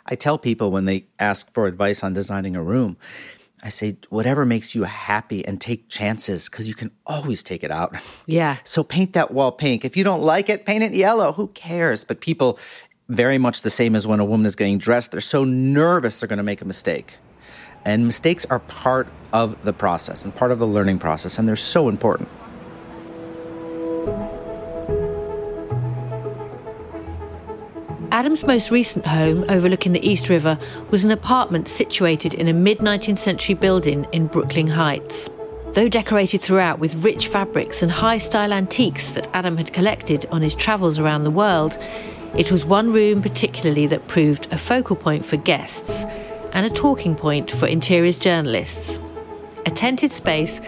I 0.06 0.14
tell 0.14 0.38
people 0.38 0.70
when 0.70 0.84
they 0.84 1.06
ask 1.18 1.52
for 1.52 1.66
advice 1.66 2.02
on 2.02 2.12
designing 2.12 2.56
a 2.56 2.62
room, 2.62 2.96
I 3.62 3.68
say, 3.68 3.96
whatever 4.08 4.44
makes 4.44 4.74
you 4.74 4.82
happy 4.82 5.46
and 5.46 5.60
take 5.60 5.88
chances 5.88 6.48
because 6.48 6.66
you 6.66 6.74
can 6.74 6.90
always 7.06 7.42
take 7.42 7.62
it 7.62 7.70
out. 7.70 7.96
Yeah. 8.26 8.56
So 8.64 8.84
paint 8.84 9.14
that 9.14 9.32
wall 9.32 9.52
pink. 9.52 9.84
If 9.84 9.96
you 9.96 10.04
don't 10.04 10.22
like 10.22 10.48
it, 10.48 10.64
paint 10.64 10.82
it 10.84 10.92
yellow. 10.92 11.32
Who 11.32 11.48
cares? 11.48 12.04
But 12.04 12.20
people, 12.20 12.58
very 13.08 13.36
much 13.36 13.62
the 13.62 13.70
same 13.70 13.94
as 13.96 14.06
when 14.06 14.20
a 14.20 14.24
woman 14.24 14.46
is 14.46 14.56
getting 14.56 14.78
dressed, 14.78 15.10
they're 15.10 15.20
so 15.20 15.44
nervous 15.44 16.20
they're 16.20 16.28
going 16.28 16.38
to 16.38 16.42
make 16.44 16.62
a 16.62 16.64
mistake. 16.64 17.16
And 17.84 18.06
mistakes 18.06 18.46
are 18.46 18.60
part 18.60 19.08
of 19.32 19.62
the 19.64 19.72
process 19.72 20.24
and 20.24 20.34
part 20.34 20.52
of 20.52 20.60
the 20.60 20.66
learning 20.66 20.98
process, 20.98 21.38
and 21.38 21.48
they're 21.48 21.56
so 21.56 21.88
important. 21.88 22.28
Adam's 28.22 28.46
most 28.46 28.70
recent 28.70 29.04
home, 29.04 29.44
overlooking 29.48 29.92
the 29.92 30.08
East 30.08 30.28
River, 30.28 30.56
was 30.90 31.02
an 31.02 31.10
apartment 31.10 31.66
situated 31.66 32.34
in 32.34 32.46
a 32.46 32.52
mid 32.52 32.78
19th 32.78 33.18
century 33.18 33.56
building 33.56 34.06
in 34.12 34.28
Brooklyn 34.28 34.68
Heights. 34.68 35.28
Though 35.72 35.88
decorated 35.88 36.40
throughout 36.40 36.78
with 36.78 37.04
rich 37.04 37.26
fabrics 37.26 37.82
and 37.82 37.90
high 37.90 38.18
style 38.18 38.52
antiques 38.52 39.10
that 39.10 39.26
Adam 39.34 39.56
had 39.56 39.72
collected 39.72 40.24
on 40.26 40.40
his 40.40 40.54
travels 40.54 41.00
around 41.00 41.24
the 41.24 41.32
world, 41.32 41.76
it 42.36 42.52
was 42.52 42.64
one 42.64 42.92
room 42.92 43.22
particularly 43.22 43.88
that 43.88 44.06
proved 44.06 44.46
a 44.52 44.56
focal 44.56 44.94
point 44.94 45.24
for 45.24 45.36
guests 45.36 46.04
and 46.52 46.64
a 46.64 46.70
talking 46.70 47.16
point 47.16 47.50
for 47.50 47.66
interiors 47.66 48.16
journalists. 48.16 49.00
A 49.66 49.70
tented 49.72 50.12
space 50.12 50.60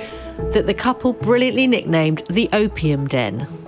that 0.50 0.66
the 0.66 0.74
couple 0.74 1.12
brilliantly 1.12 1.68
nicknamed 1.68 2.24
the 2.28 2.48
Opium 2.52 3.06
Den. 3.06 3.63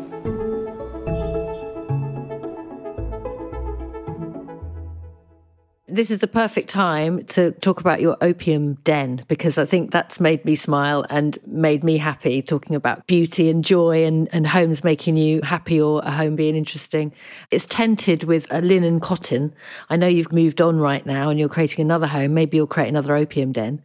This 5.97 6.11
is 6.11 6.19
the 6.19 6.29
perfect 6.29 6.69
time 6.69 7.25
to 7.25 7.53
talk 7.53 7.81
about 7.81 8.01
your 8.01 8.17
opium 8.21 8.75
den 8.85 9.25
because 9.29 9.57
I 9.57 9.65
think 9.65 9.91
that's 9.91 10.21
made 10.21 10.45
me 10.45 10.55
smile 10.55 11.07
and 11.09 11.39
made 11.47 11.83
me 11.83 11.97
happy 11.97 12.43
talking 12.43 12.77
about 12.77 13.07
beauty 13.07 13.49
and 13.49 13.65
joy 13.65 14.05
and, 14.05 14.29
and 14.33 14.47
homes 14.47 14.85
making 14.85 15.17
you 15.17 15.41
happy 15.43 15.81
or 15.81 16.03
a 16.05 16.11
home 16.11 16.37
being 16.37 16.55
interesting. 16.55 17.13
It's 17.51 17.65
tented 17.65 18.25
with 18.25 18.47
a 18.51 18.61
linen 18.61 19.01
cotton. 19.01 19.55
I 19.89 19.97
know 19.97 20.07
you've 20.07 20.33
moved 20.33 20.61
on 20.61 20.79
right 20.79 21.05
now 21.07 21.31
and 21.31 21.41
you're 21.41 21.49
creating 21.49 21.83
another 21.83 22.07
home. 22.07 22.35
Maybe 22.35 22.59
you'll 22.59 22.67
create 22.67 22.89
another 22.89 23.17
opium 23.17 23.53
den. 23.53 23.83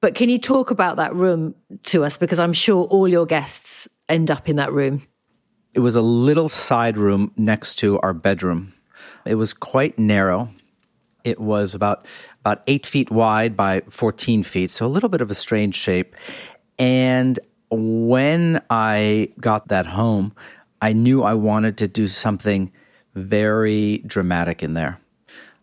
But 0.00 0.14
can 0.14 0.28
you 0.28 0.38
talk 0.38 0.70
about 0.70 0.96
that 0.96 1.14
room 1.14 1.54
to 1.84 2.04
us? 2.04 2.16
Because 2.16 2.38
I'm 2.38 2.52
sure 2.52 2.84
all 2.86 3.06
your 3.06 3.26
guests 3.26 3.88
end 4.08 4.30
up 4.30 4.48
in 4.48 4.56
that 4.56 4.72
room. 4.72 5.06
It 5.72 5.80
was 5.80 5.94
a 5.94 6.02
little 6.02 6.48
side 6.48 6.96
room 6.96 7.32
next 7.36 7.76
to 7.76 8.00
our 8.00 8.12
bedroom. 8.12 8.74
It 9.24 9.36
was 9.36 9.52
quite 9.52 9.98
narrow 9.98 10.50
it 11.24 11.40
was 11.40 11.74
about 11.74 12.06
about 12.40 12.62
eight 12.66 12.86
feet 12.86 13.10
wide 13.10 13.56
by 13.56 13.82
14 13.88 14.42
feet, 14.42 14.70
so 14.70 14.86
a 14.86 14.88
little 14.88 15.08
bit 15.08 15.20
of 15.20 15.30
a 15.30 15.34
strange 15.34 15.74
shape. 15.74 16.14
And 16.78 17.38
when 17.70 18.62
I 18.70 19.32
got 19.40 19.68
that 19.68 19.86
home, 19.86 20.32
I 20.80 20.92
knew 20.92 21.22
I 21.22 21.34
wanted 21.34 21.76
to 21.78 21.88
do 21.88 22.06
something 22.06 22.72
very 23.14 23.98
dramatic 24.06 24.62
in 24.62 24.74
there. 24.74 25.00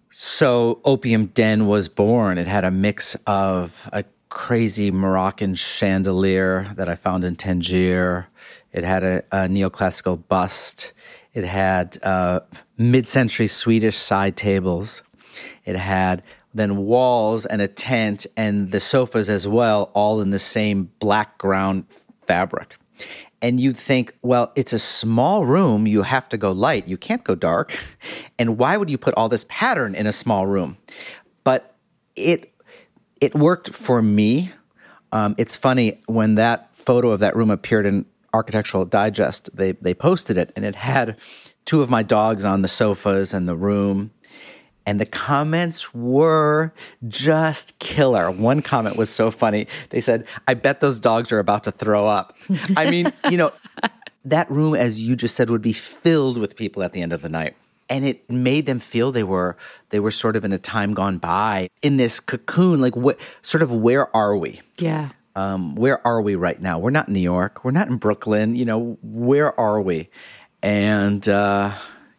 So 0.09 0.79
Opium 0.85 1.27
Den 1.27 1.67
was 1.67 1.89
born. 1.89 2.37
It 2.37 2.47
had 2.47 2.63
a 2.63 2.71
mix 2.71 3.15
of 3.27 3.89
a 3.91 4.03
crazy 4.29 4.91
Moroccan 4.91 5.55
chandelier 5.55 6.67
that 6.75 6.89
I 6.89 6.95
found 6.95 7.23
in 7.23 7.35
Tangier. 7.35 8.27
It 8.71 8.83
had 8.83 9.03
a, 9.03 9.17
a 9.31 9.47
neoclassical 9.47 10.27
bust. 10.27 10.93
It 11.33 11.45
had 11.45 11.97
uh, 12.03 12.41
mid-century 12.77 13.47
Swedish 13.47 13.97
side 13.97 14.37
tables. 14.37 15.03
It 15.65 15.75
had 15.75 16.23
then 16.53 16.77
walls 16.77 17.45
and 17.45 17.61
a 17.61 17.67
tent 17.67 18.25
and 18.37 18.71
the 18.71 18.79
sofas 18.79 19.29
as 19.29 19.47
well, 19.47 19.91
all 19.93 20.21
in 20.21 20.29
the 20.29 20.39
same 20.39 20.89
black 20.99 21.37
ground 21.37 21.85
fabric. 22.25 22.75
And 23.41 23.59
you'd 23.59 23.77
think, 23.77 24.15
well, 24.21 24.51
it's 24.55 24.73
a 24.73 24.79
small 24.79 25.45
room. 25.45 25.85
You 25.85 26.01
have 26.01 26.29
to 26.29 26.37
go 26.37 26.51
light. 26.51 26.87
You 26.87 26.97
can't 26.97 27.23
go 27.23 27.35
dark. 27.35 27.77
And 28.37 28.57
why 28.57 28.75
would 28.75 28.89
you 28.89 28.97
put 28.97 29.13
all 29.13 29.29
this 29.29 29.45
pattern 29.47 29.95
in 29.95 30.07
a 30.07 30.11
small 30.11 30.45
room? 30.45 30.75
But 31.45 31.73
it 32.17 32.53
it 33.21 33.33
worked 33.33 33.69
for 33.69 34.01
me. 34.01 34.51
Um, 35.13 35.35
it's 35.37 35.55
funny 35.55 36.01
when 36.07 36.35
that 36.35 36.75
photo 36.75 37.11
of 37.11 37.21
that 37.21 37.33
room 37.33 37.49
appeared 37.49 37.85
in 37.85 38.05
Architectural 38.33 38.83
Digest. 38.83 39.55
They 39.55 39.71
they 39.71 39.93
posted 39.93 40.37
it, 40.37 40.51
and 40.57 40.65
it 40.65 40.75
had 40.75 41.15
two 41.63 41.81
of 41.81 41.89
my 41.89 42.03
dogs 42.03 42.43
on 42.43 42.61
the 42.61 42.67
sofas 42.67 43.33
in 43.33 43.45
the 43.45 43.55
room, 43.55 44.11
and 44.85 44.99
the 44.99 45.05
comments 45.05 45.93
were 45.93 46.73
just 47.07 47.77
killer. 47.79 48.29
One 48.29 48.61
comment 48.61 48.97
was 48.97 49.09
so 49.09 49.31
funny. 49.31 49.67
They 49.89 49.99
said, 49.99 50.25
I 50.47 50.53
bet 50.53 50.79
those 50.79 50.99
dogs 50.99 51.31
are 51.31 51.39
about 51.39 51.63
to 51.63 51.71
throw 51.71 52.05
up. 52.05 52.37
I 52.77 52.89
mean, 52.89 53.11
you 53.29 53.37
know, 53.37 53.51
that 54.25 54.49
room, 54.49 54.75
as 54.75 55.01
you 55.01 55.15
just 55.15 55.35
said, 55.35 55.49
would 55.49 55.61
be 55.61 55.73
filled 55.73 56.37
with 56.37 56.55
people 56.55 56.83
at 56.83 56.93
the 56.93 57.01
end 57.01 57.13
of 57.13 57.21
the 57.21 57.29
night. 57.29 57.55
And 57.87 58.03
it 58.03 58.29
made 58.29 58.65
them 58.65 58.79
feel 58.79 59.11
they 59.11 59.23
were 59.23 59.57
they 59.89 59.99
were 59.99 60.09
sort 60.09 60.35
of 60.35 60.43
in 60.43 60.51
a 60.51 60.57
time 60.57 60.95
gone 60.95 61.19
by 61.19 61.69
in 61.83 61.97
this 61.97 62.19
cocoon, 62.19 62.81
like 62.81 62.95
what 62.95 63.19
sort 63.43 63.61
of 63.61 63.71
where 63.71 64.15
are 64.15 64.35
we? 64.35 64.61
Yeah. 64.79 65.09
Um, 65.35 65.75
where 65.75 66.05
are 66.07 66.19
we 66.19 66.33
right 66.33 66.59
now? 66.59 66.79
We're 66.79 66.89
not 66.89 67.09
in 67.09 67.13
New 67.13 67.19
York. 67.19 67.63
We're 67.63 67.71
not 67.71 67.87
in 67.87 67.97
Brooklyn. 67.97 68.55
You 68.55 68.65
know, 68.65 68.97
where 69.03 69.59
are 69.59 69.79
we? 69.79 70.09
And 70.63 71.27
uh, 71.29 71.73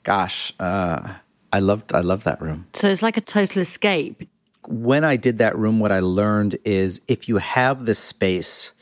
gosh, 0.05 0.53
uh, 0.61 1.15
I 1.53 1.61
loved 1.61 1.95
I 1.95 2.01
love 2.01 2.25
that 2.25 2.41
room. 2.41 2.67
So 2.75 2.89
it's 2.89 3.03
like 3.03 3.17
a 3.17 3.21
total 3.21 3.63
escape. 3.63 4.29
When 4.69 5.05
I 5.05 5.17
did 5.17 5.39
that 5.39 5.57
room, 5.57 5.79
what 5.79 5.93
I 5.93 6.01
learned 6.01 6.59
is 6.65 7.01
if 7.07 7.29
you 7.29 7.37
have 7.37 7.87
the 7.87 7.95
space, 7.95 8.73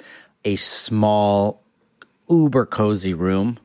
a 0.44 0.56
small, 0.56 1.62
uber 2.28 2.64
cozy 2.64 3.12
room 3.12 3.58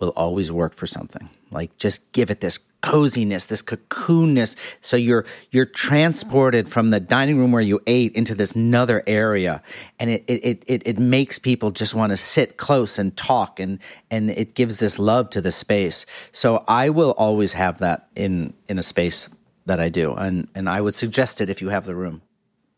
will 0.00 0.10
always 0.10 0.50
work 0.50 0.74
for 0.74 0.86
something. 0.86 1.30
Like 1.50 1.76
just 1.78 2.10
give 2.12 2.30
it 2.30 2.40
this 2.40 2.58
coziness, 2.80 3.46
this 3.46 3.62
cocoonness. 3.62 4.56
So 4.80 4.96
you're 4.96 5.24
you're 5.50 5.66
transported 5.66 6.68
from 6.68 6.90
the 6.90 7.00
dining 7.00 7.38
room 7.38 7.52
where 7.52 7.62
you 7.62 7.80
ate 7.86 8.14
into 8.14 8.34
this 8.34 8.52
another 8.52 9.02
area, 9.06 9.62
and 9.98 10.10
it 10.10 10.24
it 10.26 10.62
it 10.66 10.82
it 10.86 10.98
makes 10.98 11.38
people 11.38 11.70
just 11.70 11.94
want 11.94 12.10
to 12.10 12.16
sit 12.16 12.56
close 12.56 12.98
and 12.98 13.16
talk, 13.16 13.60
and 13.60 13.78
and 14.10 14.30
it 14.30 14.54
gives 14.54 14.78
this 14.78 14.98
love 14.98 15.30
to 15.30 15.40
the 15.40 15.52
space. 15.52 16.06
So 16.32 16.64
I 16.68 16.90
will 16.90 17.12
always 17.12 17.52
have 17.54 17.78
that 17.78 18.08
in 18.14 18.54
in 18.68 18.78
a 18.78 18.82
space 18.82 19.28
that 19.66 19.80
I 19.80 19.88
do, 19.88 20.14
and 20.14 20.48
and 20.54 20.68
I 20.68 20.80
would 20.80 20.94
suggest 20.94 21.40
it 21.40 21.50
if 21.50 21.60
you 21.60 21.68
have 21.68 21.86
the 21.86 21.94
room. 21.94 22.22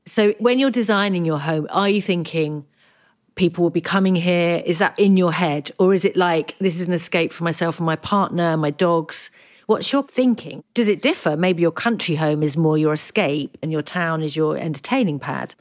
So 0.05 0.33
when 0.39 0.59
you're 0.59 0.71
designing 0.71 1.25
your 1.25 1.39
home, 1.39 1.69
are 1.71 1.89
you 1.89 2.03
thinking? 2.03 2.67
People 3.35 3.63
will 3.63 3.71
be 3.71 3.81
coming 3.81 4.15
here? 4.15 4.63
Is 4.65 4.79
that 4.79 4.99
in 4.99 5.17
your 5.17 5.33
head? 5.33 5.71
Or 5.79 5.95
is 5.95 6.05
it 6.05 6.17
like, 6.17 6.57
this 6.59 6.79
is 6.81 6.87
an 6.87 6.93
escape 6.93 7.33
for 7.33 7.45
myself 7.45 7.79
and 7.79 7.87
my 7.87 7.97
partner 7.97 8.57
my 8.57 8.71
dogs? 8.71 9.31
What's 9.67 9.93
your 9.93 10.03
thinking? 10.03 10.65
Does 10.75 10.89
it 10.89 11.03
differ? 11.03 11.37
Maybe 11.37 11.63
your 11.63 11.71
country 11.71 12.17
home 12.17 12.43
is 12.43 12.57
more 12.57 12.77
your 12.77 12.93
escape 12.93 13.57
and 13.63 13.73
your 13.73 13.83
town 13.83 14.23
is 14.23 14.37
your 14.37 14.57
entertaining 14.57 15.19
pad. 15.19 15.55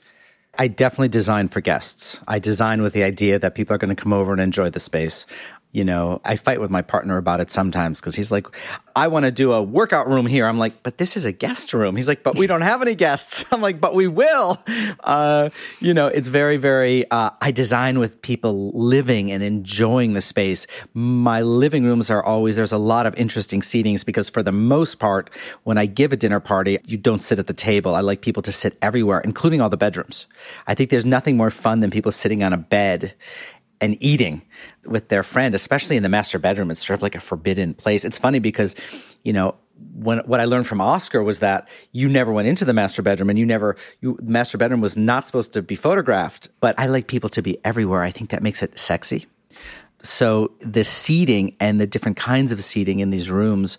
I 0.58 0.68
definitely 0.68 1.10
design 1.10 1.48
for 1.48 1.62
guests. 1.62 2.20
I 2.28 2.40
design 2.40 2.82
with 2.82 2.94
the 2.94 3.04
idea 3.04 3.40
that 3.40 3.56
people 3.56 3.74
are 3.74 3.78
going 3.78 3.96
to 3.96 4.02
come 4.02 4.12
over 4.12 4.34
and 4.34 4.42
enjoy 4.42 4.70
the 4.70 4.82
space 4.82 5.26
you 5.72 5.86
know, 5.86 6.20
I 6.26 6.36
fight 6.36 6.60
with 6.60 6.70
my 6.70 6.82
partner 6.82 7.18
about 7.18 7.40
it 7.40 7.50
sometimes 7.50 8.02
because 8.02 8.16
he's 8.16 8.32
like, 8.32 8.46
I 8.94 9.08
want 9.08 9.24
to 9.24 9.32
do 9.32 9.54
a 9.54 9.62
workout 9.62 10.08
room 10.08 10.26
here. 10.26 10.46
I'm 10.46 10.58
like, 10.58 10.84
but 10.84 10.98
this 10.98 11.16
is 11.16 11.24
a 11.24 11.32
guest 11.32 11.74
room. 11.74 11.96
He's 11.96 12.10
like, 12.10 12.24
but 12.24 12.38
we 12.38 12.46
don't 12.46 12.62
have 12.62 12.82
any 12.82 12.94
guests. 12.94 13.46
I'm 13.52 13.62
like, 13.62 13.80
but 13.80 13.96
we 13.96 14.08
will. 14.08 14.62
Uh, 15.02 15.50
you 15.80 15.94
know, 15.94 16.08
it's 16.08 16.28
very, 16.28 16.58
very, 16.58 17.10
uh, 17.10 17.30
I 17.40 17.52
design 17.52 18.00
with 18.00 18.22
people 18.22 18.72
living 18.74 19.32
and 19.32 19.42
enjoying 19.42 20.14
the 20.14 20.22
space. 20.22 20.68
My 20.94 21.42
living 21.42 21.86
rooms 21.86 22.10
are 22.10 22.24
always, 22.24 22.58
there's 22.58 22.74
a 22.74 22.78
lot 22.78 23.06
of 23.06 23.16
interesting 23.16 23.62
seatings 23.62 24.06
because 24.06 24.30
for 24.30 24.44
the 24.44 24.52
most 24.52 25.00
part, 25.00 25.30
when 25.64 25.78
I 25.78 25.86
give 25.86 26.12
a 26.12 26.18
dinner 26.18 26.42
party, 26.42 26.80
you 26.86 26.98
don't 26.98 27.24
sit 27.24 27.40
at 27.40 27.48
the 27.48 27.54
table. 27.54 27.96
I 27.96 28.02
like 28.02 28.22
people 28.22 28.44
to 28.44 28.52
sit 28.52 28.78
everywhere, 28.82 29.22
including 29.22 29.62
all 29.62 29.70
the 29.70 29.78
bedrooms. 29.78 30.28
I 30.68 30.76
think 30.76 30.90
there's 30.90 31.06
nothing 31.06 31.38
more 31.38 31.52
fun 31.52 31.80
than 31.80 31.92
people 31.92 32.12
sitting 32.12 32.44
on 32.44 32.52
a 32.52 32.58
bed 32.58 33.14
and 33.82 33.98
eating 34.00 34.44
with 34.86 35.10
their 35.10 35.24
friend, 35.24 35.56
especially 35.56 35.98
in 35.98 36.04
the 36.04 36.10
master 36.10 36.40
bedroom. 36.40 36.72
It's 36.72 36.86
sort 36.86 36.98
of 36.98 37.02
like 37.02 37.16
a 37.16 37.20
forbidden 37.20 37.74
place. 37.74 38.06
It's 38.06 38.18
funny 38.18 38.40
because, 38.40 38.76
you 39.24 39.34
know, 39.34 39.56
when 39.96 40.20
what 40.20 40.40
I 40.40 40.46
learned 40.46 40.68
from 40.68 40.80
Oscar 40.80 41.24
was 41.24 41.40
that 41.40 41.68
you 41.92 42.08
never 42.08 42.32
went 42.32 42.48
into 42.48 42.66
the 42.66 42.74
master 42.74 43.02
bedroom 43.02 43.30
and 43.30 43.40
you 43.40 43.46
never 43.46 43.76
you 44.00 44.18
master 44.22 44.58
bedroom 44.58 44.80
was 44.80 44.96
not 44.96 45.26
supposed 45.26 45.54
to 45.54 45.62
be 45.62 45.76
photographed. 45.76 46.50
But 46.60 46.80
I 46.80 46.86
like 46.86 47.08
people 47.08 47.30
to 47.32 47.42
be 47.42 47.58
everywhere. 47.66 48.04
I 48.04 48.12
think 48.12 48.30
that 48.30 48.44
makes 48.44 48.62
it 48.62 48.78
sexy. 48.78 49.26
So 50.04 50.52
the 50.60 50.84
seating 50.84 51.56
and 51.60 51.80
the 51.80 51.88
different 51.88 52.18
kinds 52.18 52.52
of 52.52 52.64
seating 52.64 53.00
in 53.00 53.12
these 53.12 53.30
rooms, 53.30 53.78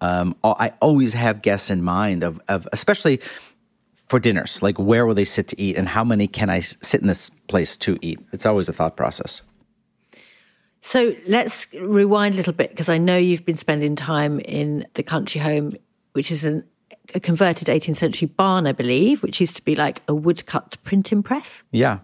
um, 0.00 0.36
I 0.44 0.72
always 0.80 1.14
have 1.14 1.42
guests 1.42 1.70
in 1.70 1.82
mind 1.82 2.22
of, 2.22 2.40
of 2.48 2.68
especially 2.72 3.20
for 4.06 4.18
dinners? 4.18 4.62
Like, 4.62 4.78
where 4.78 5.06
will 5.06 5.14
they 5.14 5.24
sit 5.24 5.48
to 5.48 5.60
eat, 5.60 5.76
and 5.76 5.88
how 5.88 6.04
many 6.04 6.26
can 6.26 6.50
I 6.50 6.60
sit 6.60 7.00
in 7.00 7.06
this 7.06 7.30
place 7.48 7.76
to 7.78 7.98
eat? 8.02 8.20
It's 8.32 8.46
always 8.46 8.68
a 8.68 8.72
thought 8.72 8.96
process. 8.96 9.42
So 10.80 11.14
let's 11.26 11.72
rewind 11.72 12.34
a 12.34 12.36
little 12.36 12.52
bit 12.52 12.68
because 12.68 12.90
I 12.90 12.98
know 12.98 13.16
you've 13.16 13.46
been 13.46 13.56
spending 13.56 13.96
time 13.96 14.38
in 14.40 14.86
the 14.92 15.02
country 15.02 15.40
home, 15.40 15.72
which 16.12 16.30
is 16.30 16.44
an, 16.44 16.62
a 17.14 17.20
converted 17.20 17.68
18th 17.68 17.96
century 17.96 18.28
barn, 18.28 18.66
I 18.66 18.72
believe, 18.72 19.22
which 19.22 19.40
used 19.40 19.56
to 19.56 19.64
be 19.64 19.76
like 19.76 20.02
a 20.08 20.14
woodcut 20.14 20.76
printing 20.84 21.22
press. 21.22 21.64
Yeah. 21.72 22.00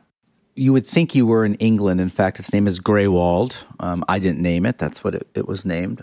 You 0.55 0.73
would 0.73 0.87
think 0.87 1.15
you 1.15 1.27
were 1.27 1.45
in 1.45 1.57
England. 1.57 2.01
In 2.01 2.09
fact, 2.09 2.39
its 2.39 2.55
name 2.55 2.67
is 2.67 2.81
Greywald. 2.81 3.65
Um, 3.81 4.03
I 4.09 4.19
didn't 4.19 4.41
name 4.41 4.65
it, 4.65 4.79
that's 4.79 5.05
what 5.05 5.15
it, 5.15 5.29
it 5.35 5.47
was 5.47 5.67
named 5.67 6.03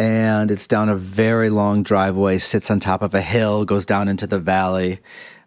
and 0.00 0.50
it's 0.50 0.66
down 0.66 0.88
a 0.88 0.96
very 0.96 1.50
long 1.50 1.82
driveway, 1.82 2.38
sits 2.38 2.70
on 2.70 2.80
top 2.80 3.02
of 3.02 3.12
a 3.12 3.20
hill, 3.20 3.66
goes 3.66 3.84
down 3.84 4.08
into 4.08 4.26
the 4.26 4.38
valley. 4.38 4.98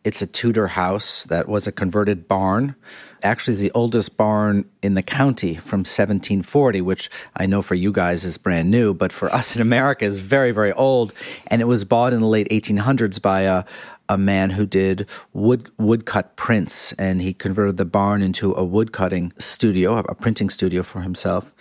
It's 0.04 0.22
a 0.22 0.28
Tudor 0.28 0.68
house 0.68 1.24
that 1.24 1.50
was 1.50 1.66
a 1.66 1.72
converted 1.72 2.28
barn. 2.28 2.76
Actually, 3.24 3.58
the 3.58 3.72
oldest 3.72 4.16
barn 4.16 4.70
in 4.84 4.94
the 4.94 5.02
county 5.02 5.56
from 5.56 5.80
1740, 5.80 6.82
which 6.82 7.10
I 7.36 7.48
know 7.48 7.64
for 7.64 7.74
you 7.74 7.92
guys 7.92 8.26
is 8.26 8.38
brand 8.38 8.70
new, 8.70 8.94
but 8.94 9.12
for 9.12 9.34
us 9.34 9.56
in 9.56 9.62
America 9.64 10.06
is 10.06 10.18
very, 10.18 10.52
very 10.52 10.74
old. 10.74 11.14
And 11.48 11.60
it 11.60 11.66
was 11.66 11.84
bought 11.84 12.14
in 12.14 12.22
the 12.22 12.28
late 12.28 12.50
1800s 12.50 13.20
by 13.20 13.42
a, 13.42 13.64
a 14.08 14.20
man 14.20 14.52
who 14.52 14.68
did 14.68 15.10
wood 15.34 15.72
woodcut 15.80 16.36
prints, 16.36 16.92
and 16.94 17.24
he 17.24 17.34
converted 17.34 17.78
the 17.78 17.86
barn 17.86 18.22
into 18.22 18.54
a 18.54 18.64
woodcutting 18.64 19.34
studio, 19.40 19.98
a 19.98 20.14
printing 20.14 20.52
studio 20.52 20.84
for 20.84 21.02
himself 21.02 21.56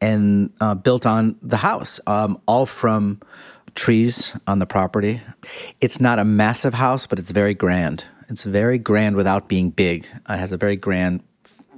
and 0.00 0.52
uh, 0.60 0.74
built 0.74 1.06
on 1.06 1.36
the 1.42 1.56
house, 1.56 2.00
um, 2.06 2.40
all 2.46 2.66
from 2.66 3.20
trees 3.74 4.36
on 4.46 4.58
the 4.58 4.66
property. 4.66 5.20
It's 5.80 6.00
not 6.00 6.18
a 6.18 6.24
massive 6.24 6.74
house, 6.74 7.06
but 7.06 7.18
it's 7.18 7.30
very 7.30 7.54
grand. 7.54 8.04
It's 8.28 8.44
very 8.44 8.78
grand 8.78 9.16
without 9.16 9.48
being 9.48 9.70
big. 9.70 10.06
It 10.28 10.38
has 10.38 10.52
a 10.52 10.56
very 10.56 10.76
grand 10.76 11.22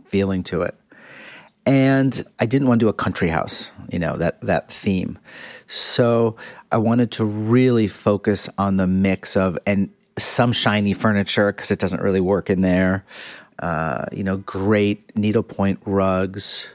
feeling 0.04 0.42
to 0.44 0.62
it. 0.62 0.74
And 1.66 2.24
I 2.38 2.46
didn't 2.46 2.68
want 2.68 2.80
to 2.80 2.87
do 2.87 2.88
a 2.88 2.94
country 2.94 3.28
house, 3.28 3.70
you 3.92 3.98
know, 3.98 4.16
that, 4.16 4.40
that 4.40 4.72
theme. 4.72 5.18
So 5.66 6.37
I 6.72 6.78
wanted 6.78 7.12
to 7.12 7.24
really 7.24 7.87
focus 7.87 8.48
on 8.59 8.76
the 8.76 8.87
mix 8.87 9.37
of, 9.37 9.59
and 9.66 9.90
some 10.18 10.52
shiny 10.52 10.92
furniture 10.92 11.52
because 11.52 11.70
it 11.70 11.78
doesn't 11.78 12.02
really 12.02 12.20
work 12.20 12.50
in 12.50 12.62
there. 12.62 13.04
Uh, 13.59 14.06
you 14.11 14.24
know, 14.24 14.38
great 14.38 15.14
needlepoint 15.16 15.80
rugs, 15.85 16.74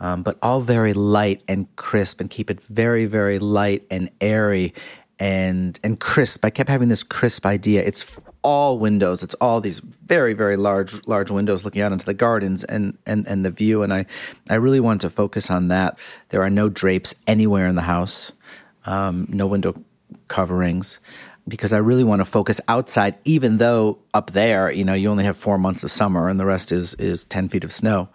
um, 0.00 0.22
but 0.22 0.38
all 0.42 0.60
very 0.60 0.92
light 0.92 1.42
and 1.48 1.74
crisp 1.76 2.20
and 2.20 2.30
keep 2.30 2.50
it 2.50 2.60
very, 2.60 3.06
very 3.06 3.38
light 3.38 3.84
and 3.90 4.10
airy 4.20 4.74
and 5.18 5.80
and 5.82 5.98
crisp. 5.98 6.44
I 6.44 6.50
kept 6.50 6.68
having 6.68 6.88
this 6.88 7.02
crisp 7.02 7.46
idea. 7.46 7.82
It's 7.82 8.18
all 8.42 8.78
windows. 8.78 9.22
It's 9.22 9.34
all 9.40 9.60
these 9.60 9.80
very, 9.80 10.34
very 10.34 10.56
large, 10.56 11.06
large 11.06 11.30
windows 11.30 11.64
looking 11.64 11.82
out 11.82 11.92
into 11.92 12.06
the 12.06 12.14
gardens 12.14 12.64
and 12.64 12.96
and 13.06 13.26
and 13.26 13.44
the 13.44 13.50
view. 13.50 13.82
And 13.82 13.92
I, 13.92 14.06
I 14.50 14.56
really 14.56 14.80
wanted 14.80 15.00
to 15.00 15.10
focus 15.10 15.50
on 15.50 15.68
that. 15.68 15.98
There 16.28 16.42
are 16.42 16.50
no 16.50 16.68
drapes 16.68 17.14
anywhere 17.26 17.66
in 17.66 17.76
the 17.76 17.82
house, 17.82 18.32
um, 18.84 19.26
no 19.30 19.46
window 19.46 19.74
coverings, 20.28 21.00
because 21.48 21.72
I 21.72 21.78
really 21.78 22.04
want 22.04 22.20
to 22.20 22.26
focus 22.26 22.60
outside. 22.68 23.16
Even 23.24 23.56
though 23.56 23.98
up 24.12 24.32
there, 24.32 24.70
you 24.70 24.84
know, 24.84 24.94
you 24.94 25.08
only 25.08 25.24
have 25.24 25.38
four 25.38 25.58
months 25.58 25.82
of 25.82 25.90
summer 25.90 26.28
and 26.28 26.38
the 26.38 26.46
rest 26.46 26.72
is 26.72 26.92
is 26.94 27.24
ten 27.24 27.48
feet 27.48 27.64
of 27.64 27.72
snow. 27.72 28.10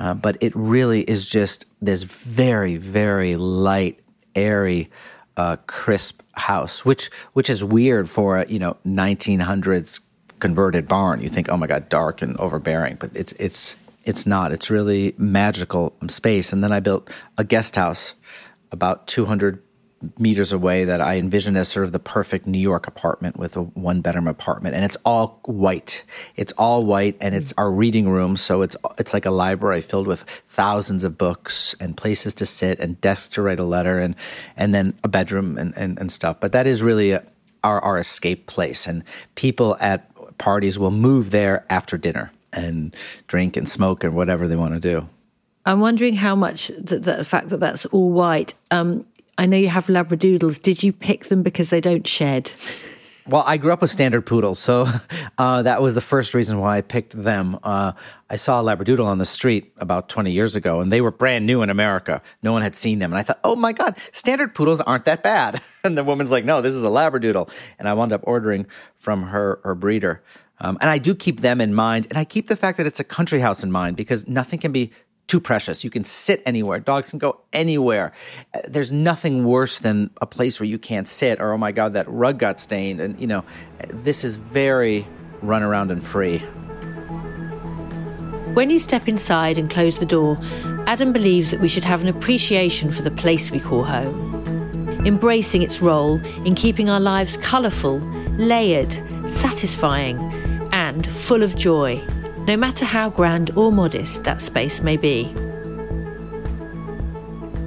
Uh, 0.00 0.14
but 0.14 0.36
it 0.40 0.54
really 0.56 1.02
is 1.02 1.26
just 1.28 1.66
this 1.80 2.02
very, 2.02 2.76
very 2.76 3.36
light, 3.36 4.00
airy, 4.34 4.90
uh, 5.36 5.56
crisp 5.66 6.22
house, 6.32 6.84
which 6.84 7.10
which 7.32 7.48
is 7.48 7.64
weird 7.64 8.08
for 8.08 8.38
a 8.38 8.46
you 8.46 8.58
know 8.58 8.76
1900s 8.86 10.00
converted 10.40 10.88
barn. 10.88 11.20
You 11.20 11.28
think, 11.28 11.48
oh 11.48 11.56
my 11.56 11.66
god, 11.66 11.88
dark 11.88 12.22
and 12.22 12.36
overbearing, 12.38 12.96
but 12.98 13.14
it's 13.14 13.32
it's 13.38 13.76
it's 14.04 14.26
not. 14.26 14.52
It's 14.52 14.70
really 14.70 15.14
magical 15.16 15.94
space. 16.08 16.52
And 16.52 16.62
then 16.62 16.72
I 16.72 16.80
built 16.80 17.10
a 17.38 17.44
guest 17.44 17.76
house 17.76 18.14
about 18.70 19.06
200 19.06 19.62
meters 20.18 20.52
away 20.52 20.84
that 20.84 21.00
I 21.00 21.16
envision 21.16 21.56
as 21.56 21.68
sort 21.68 21.86
of 21.86 21.92
the 21.92 21.98
perfect 21.98 22.46
New 22.46 22.58
York 22.58 22.86
apartment 22.86 23.36
with 23.36 23.56
a 23.56 23.62
one 23.62 24.00
bedroom 24.00 24.28
apartment, 24.28 24.74
and 24.74 24.84
it's 24.84 24.96
all 25.04 25.40
white. 25.44 26.04
It's 26.36 26.52
all 26.52 26.84
white, 26.84 27.16
and 27.20 27.34
it's 27.34 27.52
our 27.56 27.70
reading 27.70 28.08
room, 28.08 28.36
so 28.36 28.62
it's 28.62 28.76
it's 28.98 29.14
like 29.14 29.26
a 29.26 29.30
library 29.30 29.80
filled 29.80 30.06
with 30.06 30.22
thousands 30.48 31.04
of 31.04 31.18
books 31.18 31.74
and 31.80 31.96
places 31.96 32.34
to 32.34 32.46
sit 32.46 32.80
and 32.80 33.00
desks 33.00 33.28
to 33.34 33.42
write 33.42 33.60
a 33.60 33.64
letter, 33.64 33.98
and 33.98 34.14
and 34.56 34.74
then 34.74 34.98
a 35.04 35.08
bedroom 35.08 35.58
and 35.58 35.76
and, 35.76 35.98
and 35.98 36.10
stuff. 36.10 36.40
But 36.40 36.52
that 36.52 36.66
is 36.66 36.82
really 36.82 37.12
a, 37.12 37.24
our 37.62 37.80
our 37.80 37.98
escape 37.98 38.46
place, 38.46 38.86
and 38.86 39.04
people 39.34 39.76
at 39.80 40.10
parties 40.38 40.78
will 40.78 40.90
move 40.90 41.30
there 41.30 41.64
after 41.70 41.96
dinner 41.96 42.32
and 42.52 42.94
drink 43.26 43.56
and 43.56 43.68
smoke 43.68 44.04
and 44.04 44.14
whatever 44.14 44.48
they 44.48 44.56
want 44.56 44.74
to 44.74 44.80
do. 44.80 45.08
I'm 45.66 45.80
wondering 45.80 46.14
how 46.14 46.34
much 46.34 46.68
the, 46.78 46.98
the 46.98 47.24
fact 47.24 47.48
that 47.48 47.60
that's 47.60 47.86
all 47.86 48.10
white. 48.10 48.54
Um, 48.70 49.06
I 49.36 49.46
know 49.46 49.56
you 49.56 49.68
have 49.68 49.86
Labradoodles. 49.86 50.62
Did 50.62 50.82
you 50.82 50.92
pick 50.92 51.24
them 51.24 51.42
because 51.42 51.70
they 51.70 51.80
don't 51.80 52.06
shed? 52.06 52.52
Well, 53.26 53.42
I 53.46 53.56
grew 53.56 53.72
up 53.72 53.80
with 53.80 53.90
standard 53.90 54.26
poodles, 54.26 54.58
so 54.58 54.86
uh, 55.38 55.62
that 55.62 55.80
was 55.80 55.94
the 55.94 56.02
first 56.02 56.34
reason 56.34 56.60
why 56.60 56.76
I 56.76 56.80
picked 56.82 57.12
them. 57.12 57.58
Uh, 57.62 57.92
I 58.28 58.36
saw 58.36 58.60
a 58.60 58.64
Labradoodle 58.64 59.06
on 59.06 59.16
the 59.16 59.24
street 59.24 59.72
about 59.78 60.10
20 60.10 60.30
years 60.30 60.56
ago, 60.56 60.80
and 60.80 60.92
they 60.92 61.00
were 61.00 61.10
brand 61.10 61.46
new 61.46 61.62
in 61.62 61.70
America. 61.70 62.20
No 62.42 62.52
one 62.52 62.60
had 62.60 62.76
seen 62.76 62.98
them. 62.98 63.12
And 63.12 63.18
I 63.18 63.22
thought, 63.22 63.40
oh 63.42 63.56
my 63.56 63.72
God, 63.72 63.96
standard 64.12 64.54
poodles 64.54 64.82
aren't 64.82 65.06
that 65.06 65.22
bad. 65.22 65.62
And 65.84 65.98
the 65.98 66.04
woman's 66.04 66.30
like, 66.30 66.46
no, 66.46 66.62
this 66.62 66.72
is 66.72 66.82
a 66.82 66.88
Labradoodle. 66.88 67.50
And 67.78 67.86
I 67.86 67.92
wound 67.92 68.14
up 68.14 68.22
ordering 68.24 68.66
from 68.96 69.24
her, 69.24 69.60
her 69.64 69.74
breeder. 69.74 70.22
Um, 70.58 70.78
and 70.80 70.88
I 70.88 70.96
do 70.96 71.14
keep 71.14 71.40
them 71.40 71.60
in 71.60 71.74
mind. 71.74 72.06
And 72.08 72.16
I 72.16 72.24
keep 72.24 72.46
the 72.46 72.56
fact 72.56 72.78
that 72.78 72.86
it's 72.86 73.00
a 73.00 73.04
country 73.04 73.38
house 73.38 73.62
in 73.62 73.70
mind 73.70 73.94
because 73.94 74.26
nothing 74.26 74.58
can 74.58 74.72
be 74.72 74.92
too 75.26 75.40
precious. 75.40 75.84
You 75.84 75.90
can 75.90 76.04
sit 76.04 76.42
anywhere. 76.44 76.80
Dogs 76.80 77.10
can 77.10 77.18
go 77.18 77.40
anywhere. 77.52 78.12
Uh, 78.52 78.60
there's 78.68 78.92
nothing 78.92 79.44
worse 79.44 79.78
than 79.78 80.10
a 80.20 80.26
place 80.26 80.60
where 80.60 80.68
you 80.68 80.78
can't 80.78 81.08
sit 81.08 81.40
or, 81.40 81.52
oh 81.52 81.58
my 81.58 81.72
God, 81.72 81.94
that 81.94 82.08
rug 82.08 82.38
got 82.38 82.60
stained. 82.60 83.00
And, 83.00 83.18
you 83.18 83.26
know, 83.26 83.44
this 83.88 84.24
is 84.24 84.36
very 84.36 85.06
run 85.42 85.62
around 85.62 85.90
and 85.90 86.04
free. 86.04 86.38
When 88.54 88.70
you 88.70 88.78
step 88.78 89.08
inside 89.08 89.58
and 89.58 89.68
close 89.68 89.98
the 89.98 90.06
door, 90.06 90.38
Adam 90.86 91.12
believes 91.12 91.50
that 91.50 91.60
we 91.60 91.68
should 91.68 91.84
have 91.84 92.02
an 92.02 92.08
appreciation 92.08 92.92
for 92.92 93.02
the 93.02 93.10
place 93.10 93.50
we 93.50 93.58
call 93.58 93.82
home, 93.82 95.02
embracing 95.04 95.62
its 95.62 95.80
role 95.80 96.20
in 96.46 96.54
keeping 96.54 96.88
our 96.88 97.00
lives 97.00 97.36
colourful, 97.38 97.98
layered, 98.38 98.92
satisfying, 99.28 100.18
and 100.72 101.06
full 101.06 101.42
of 101.42 101.56
joy 101.56 102.00
no 102.46 102.56
matter 102.56 102.84
how 102.84 103.08
grand 103.08 103.50
or 103.56 103.72
modest 103.72 104.24
that 104.24 104.42
space 104.42 104.82
may 104.82 104.96
be. 104.96 105.32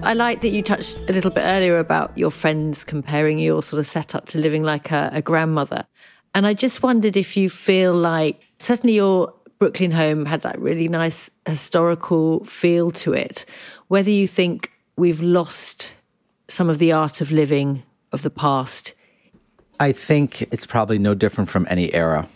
I 0.03 0.13
like 0.13 0.41
that 0.41 0.49
you 0.49 0.61
touched 0.61 0.97
a 1.09 1.13
little 1.13 1.31
bit 1.31 1.41
earlier 1.41 1.79
about 1.79 2.15
your 2.17 2.29
friends 2.29 2.83
comparing 2.83 3.39
your 3.39 3.63
sort 3.63 3.79
of 3.79 3.87
setup 3.87 4.27
to 4.29 4.37
living 4.37 4.63
like 4.63 4.91
a, 4.91 5.09
a 5.11 5.21
grandmother. 5.21 5.85
And 6.35 6.45
I 6.45 6.53
just 6.53 6.83
wondered 6.83 7.17
if 7.17 7.35
you 7.35 7.49
feel 7.49 7.93
like 7.93 8.39
certainly 8.59 8.95
your 8.95 9.33
Brooklyn 9.59 9.91
home 9.91 10.25
had 10.25 10.41
that 10.41 10.59
really 10.59 10.87
nice 10.87 11.31
historical 11.47 12.45
feel 12.45 12.91
to 12.91 13.13
it, 13.13 13.45
whether 13.87 14.11
you 14.11 14.27
think 14.27 14.71
we've 14.95 15.21
lost 15.21 15.95
some 16.47 16.69
of 16.69 16.77
the 16.77 16.91
art 16.91 17.19
of 17.19 17.31
living 17.31 17.83
of 18.11 18.21
the 18.21 18.29
past. 18.29 18.93
I 19.79 19.91
think 19.91 20.43
it's 20.53 20.67
probably 20.67 20.99
no 20.99 21.15
different 21.15 21.49
from 21.49 21.65
any 21.69 21.93
era. 21.93 22.29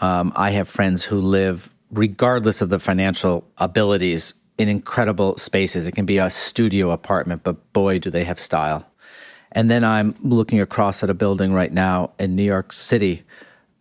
Um, 0.00 0.32
I 0.36 0.50
have 0.50 0.68
friends 0.68 1.04
who 1.04 1.20
live, 1.20 1.70
regardless 1.90 2.62
of 2.62 2.68
the 2.68 2.78
financial 2.78 3.44
abilities, 3.58 4.34
in 4.58 4.68
incredible 4.68 5.38
spaces. 5.38 5.86
It 5.86 5.92
can 5.92 6.04
be 6.04 6.18
a 6.18 6.28
studio 6.28 6.90
apartment, 6.90 7.44
but 7.44 7.72
boy, 7.72 8.00
do 8.00 8.10
they 8.10 8.24
have 8.24 8.40
style. 8.40 8.84
And 9.52 9.70
then 9.70 9.84
I'm 9.84 10.14
looking 10.20 10.60
across 10.60 11.02
at 11.02 11.10
a 11.10 11.14
building 11.14 11.52
right 11.52 11.72
now 11.72 12.10
in 12.18 12.36
New 12.36 12.42
York 12.42 12.72
City, 12.72 13.22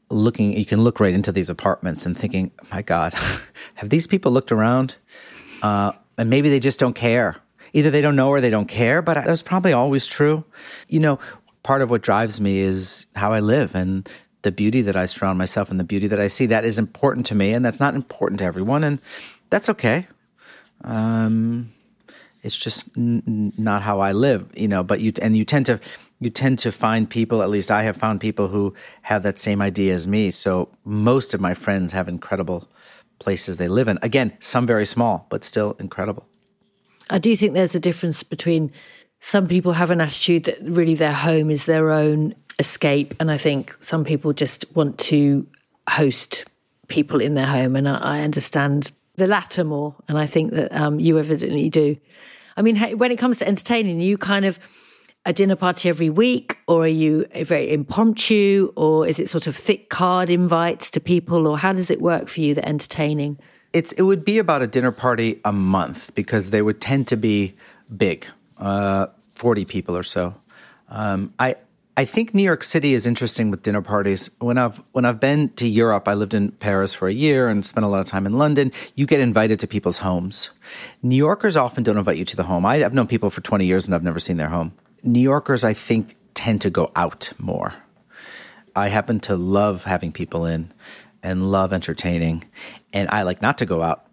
looking, 0.10 0.54
you 0.54 0.66
can 0.66 0.84
look 0.84 1.00
right 1.00 1.14
into 1.14 1.32
these 1.32 1.50
apartments 1.50 2.06
and 2.06 2.18
thinking, 2.18 2.52
my 2.72 2.82
God, 2.84 3.14
have 3.76 3.90
these 3.90 4.08
people 4.08 4.32
looked 4.32 4.52
around? 4.52 4.98
Uh, 5.62 5.92
and 6.18 6.30
maybe 6.30 6.50
they 6.50 6.60
just 6.60 6.80
don't 6.80 6.96
care. 6.96 7.38
Either 7.74 7.92
they 7.92 8.02
don't 8.02 8.16
know 8.16 8.30
or 8.30 8.40
they 8.40 8.50
don't 8.50 8.68
care, 8.68 9.02
but 9.02 9.16
that's 9.26 9.44
probably 9.44 9.74
always 9.74 10.08
true. 10.08 10.46
You 10.88 11.00
know, 11.00 11.20
part 11.64 11.82
of 11.82 11.90
what 11.90 12.02
drives 12.02 12.40
me 12.40 12.60
is 12.60 13.08
how 13.16 13.34
I 13.34 13.42
live. 13.42 13.76
And 13.76 14.10
the 14.42 14.52
beauty 14.52 14.82
that 14.82 14.96
I 14.96 15.06
surround 15.06 15.38
myself 15.38 15.70
and 15.70 15.80
the 15.80 15.84
beauty 15.84 16.08
that 16.08 16.20
I 16.20 16.28
see. 16.28 16.46
That 16.46 16.66
is 16.66 16.80
important 16.80 17.26
to 17.28 17.36
me, 17.36 17.54
and 17.54 17.66
that's 17.66 17.80
not 17.80 17.96
important 17.96 18.40
to 18.40 18.46
everyone, 18.46 18.84
and 18.84 19.00
that's 19.50 19.70
okay. 19.70 20.08
Um, 20.84 21.72
it's 22.44 22.58
just 22.58 22.88
n- 22.96 23.54
not 23.58 23.82
how 23.82 24.00
I 24.00 24.12
live, 24.12 24.50
you 24.56 24.68
know. 24.68 24.84
But 24.84 25.02
you 25.02 25.14
and 25.22 25.36
you 25.36 25.46
tend 25.46 25.66
to 25.68 25.80
you 26.20 26.30
tend 26.30 26.60
to 26.60 26.72
find 26.72 27.10
people. 27.10 27.42
At 27.42 27.50
least 27.50 27.72
I 27.72 27.84
have 27.84 27.98
found 27.98 28.22
people 28.22 28.48
who 28.48 28.74
have 29.04 29.24
that 29.24 29.38
same 29.38 29.62
idea 29.62 29.94
as 29.94 30.08
me. 30.08 30.32
So 30.32 30.70
most 30.86 31.34
of 31.34 31.42
my 31.42 31.54
friends 31.54 31.94
have 31.94 32.08
incredible 32.08 32.68
places 33.20 33.58
they 33.58 33.68
live 33.68 33.88
in. 33.88 33.98
Again, 34.02 34.34
some 34.40 34.66
very 34.66 34.86
small, 34.86 35.26
but 35.30 35.44
still 35.44 35.76
incredible. 35.80 36.26
I 37.10 37.20
do 37.20 37.36
think 37.36 37.54
there's 37.54 37.76
a 37.76 37.80
difference 37.80 38.24
between 38.24 38.72
some 39.20 39.48
people 39.48 39.74
have 39.74 39.92
an 39.92 40.02
attitude 40.02 40.44
that 40.46 40.58
really 40.62 40.96
their 40.96 41.14
home 41.14 41.50
is 41.50 41.66
their 41.66 41.92
own 41.92 42.36
escape. 42.60 43.14
And 43.20 43.32
I 43.32 43.38
think 43.38 43.76
some 43.80 44.04
people 44.04 44.34
just 44.34 44.66
want 44.76 44.98
to 45.00 45.46
host 45.90 46.46
people 46.88 47.22
in 47.22 47.36
their 47.36 47.46
home. 47.46 47.76
And 47.76 47.88
I, 47.88 47.98
I 47.98 48.22
understand 48.22 48.92
the 49.16 49.28
latter 49.28 49.64
more. 49.64 49.96
And 50.08 50.18
I 50.18 50.26
think 50.26 50.54
that 50.54 50.74
um, 50.74 51.00
you 51.00 51.18
evidently 51.20 51.70
do. 51.70 51.98
I 52.56 52.62
mean, 52.62 52.78
when 52.98 53.12
it 53.12 53.18
comes 53.18 53.40
to 53.40 53.48
entertaining, 53.48 54.02
you 54.02 54.18
kind 54.18 54.46
of 54.46 54.60
a 55.28 55.34
dinner 55.34 55.58
party 55.58 55.90
every 55.90 56.10
week, 56.10 56.58
or 56.68 56.84
are 56.84 56.88
you 56.88 57.26
very 57.44 57.70
impromptu, 57.72 58.72
or 58.78 59.06
is 59.06 59.20
it 59.20 59.30
sort 59.30 59.46
of 59.46 59.56
thick 59.56 59.90
card 59.90 60.30
invites 60.30 60.90
to 60.92 61.02
people, 61.02 61.48
or 61.48 61.58
how 61.58 61.74
does 61.74 61.92
it 61.92 62.02
work 62.02 62.30
for 62.30 62.40
you, 62.40 62.56
the 62.56 62.68
entertaining? 62.68 63.38
It's 63.74 63.92
it 63.92 64.04
would 64.04 64.24
be 64.24 64.40
about 64.40 64.62
a 64.62 64.68
dinner 64.68 64.94
party 64.94 65.42
a 65.44 65.52
month 65.52 66.16
because 66.16 66.52
they 66.52 66.62
would 66.62 66.80
tend 66.80 67.08
to 67.10 67.18
be 67.18 67.56
big, 67.96 68.26
uh, 68.58 69.08
forty 69.36 69.66
people 69.66 69.98
or 69.98 70.04
so. 70.04 70.34
Um, 70.88 71.34
I 71.38 71.56
I 72.00 72.06
think 72.06 72.36
New 72.36 72.44
York 72.44 72.64
City 72.64 72.94
is 72.94 73.08
interesting 73.08 73.50
with 73.50 73.64
dinner 73.64 73.82
parties. 73.82 74.30
When 74.38 74.60
I've 74.60 74.78
when 74.92 75.04
I've 75.04 75.20
been 75.20 75.50
to 75.56 75.68
Europe, 75.68 76.08
I 76.08 76.14
lived 76.14 76.36
in 76.36 76.52
Paris 76.52 76.94
for 76.94 77.08
a 77.08 77.14
year 77.14 77.50
and 77.50 77.66
spent 77.66 77.86
a 77.86 77.90
lot 77.90 78.02
of 78.02 78.06
time 78.06 78.28
in 78.28 78.38
London. 78.38 78.72
You 78.94 79.08
get 79.08 79.20
invited 79.20 79.60
to 79.62 79.68
people's 79.68 79.98
homes. 79.98 80.52
New 81.02 81.16
Yorkers 81.16 81.58
often 81.58 81.84
don't 81.84 81.98
invite 81.98 82.18
you 82.18 82.26
to 82.26 82.36
the 82.36 82.44
home. 82.44 82.68
I, 82.68 82.86
I've 82.86 82.94
known 82.94 83.08
people 83.08 83.32
for 83.32 83.42
20 83.42 83.66
years 83.66 83.88
and 83.88 83.96
I've 83.96 84.04
never 84.04 84.20
seen 84.20 84.38
their 84.38 84.50
home. 84.50 84.74
New 85.02 85.20
Yorkers, 85.20 85.64
I 85.64 85.74
think, 85.74 86.16
tend 86.36 86.62
to 86.62 86.70
go 86.70 86.92
out 86.96 87.34
more. 87.40 87.74
I 88.76 88.90
happen 88.90 89.20
to 89.22 89.36
love 89.36 89.84
having 89.84 90.12
people 90.12 90.46
in 90.46 90.72
and 91.24 91.52
love 91.52 91.74
entertaining, 91.74 92.44
and 92.94 93.10
I 93.10 93.24
like 93.24 93.42
not 93.42 93.58
to 93.58 93.66
go 93.66 93.82
out. 93.82 94.06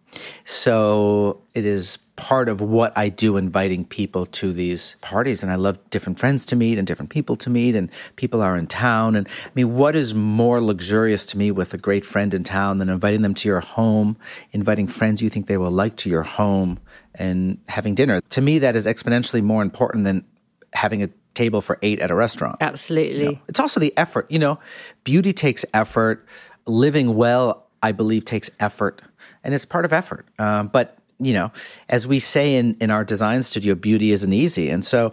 So 0.44 1.42
it 1.52 1.66
is 1.66 1.98
part 2.16 2.48
of 2.48 2.60
what 2.60 2.96
I 2.96 3.08
do 3.08 3.36
inviting 3.36 3.84
people 3.84 4.26
to 4.26 4.52
these 4.52 4.96
parties. 5.00 5.42
And 5.42 5.50
I 5.50 5.56
love 5.56 5.78
different 5.90 6.18
friends 6.18 6.46
to 6.46 6.56
meet 6.56 6.78
and 6.78 6.86
different 6.86 7.10
people 7.10 7.36
to 7.36 7.50
meet, 7.50 7.74
and 7.74 7.90
people 8.16 8.40
are 8.40 8.56
in 8.56 8.66
town. 8.66 9.16
And 9.16 9.26
I 9.28 9.50
mean, 9.54 9.74
what 9.74 9.96
is 9.96 10.14
more 10.14 10.60
luxurious 10.60 11.26
to 11.26 11.38
me 11.38 11.50
with 11.50 11.74
a 11.74 11.78
great 11.78 12.06
friend 12.06 12.32
in 12.32 12.44
town 12.44 12.78
than 12.78 12.88
inviting 12.88 13.22
them 13.22 13.34
to 13.34 13.48
your 13.48 13.60
home, 13.60 14.16
inviting 14.52 14.86
friends 14.86 15.22
you 15.22 15.30
think 15.30 15.46
they 15.46 15.56
will 15.56 15.72
like 15.72 15.96
to 15.96 16.10
your 16.10 16.22
home, 16.22 16.78
and 17.16 17.58
having 17.68 17.94
dinner? 17.94 18.20
To 18.30 18.40
me, 18.40 18.58
that 18.60 18.76
is 18.76 18.86
exponentially 18.86 19.42
more 19.42 19.62
important 19.62 20.04
than 20.04 20.24
having 20.72 21.02
a 21.02 21.08
table 21.34 21.60
for 21.60 21.78
eight 21.82 21.98
at 21.98 22.12
a 22.12 22.14
restaurant. 22.14 22.58
Absolutely. 22.60 23.18
You 23.18 23.32
know, 23.32 23.38
it's 23.48 23.58
also 23.58 23.80
the 23.80 23.92
effort. 23.96 24.30
You 24.30 24.38
know, 24.38 24.60
beauty 25.02 25.32
takes 25.32 25.64
effort. 25.74 26.26
Living 26.66 27.14
well, 27.14 27.66
I 27.82 27.92
believe, 27.92 28.24
takes 28.24 28.50
effort 28.58 29.02
and 29.42 29.54
it's 29.54 29.66
part 29.66 29.84
of 29.84 29.92
effort. 29.92 30.26
Um, 30.38 30.68
but 30.68 30.98
you 31.24 31.32
know, 31.32 31.50
as 31.88 32.06
we 32.06 32.18
say 32.18 32.56
in 32.56 32.76
in 32.80 32.90
our 32.90 33.04
design 33.04 33.42
studio, 33.42 33.74
beauty 33.74 34.12
isn't 34.12 34.32
easy, 34.32 34.70
and 34.70 34.84
so 34.84 35.12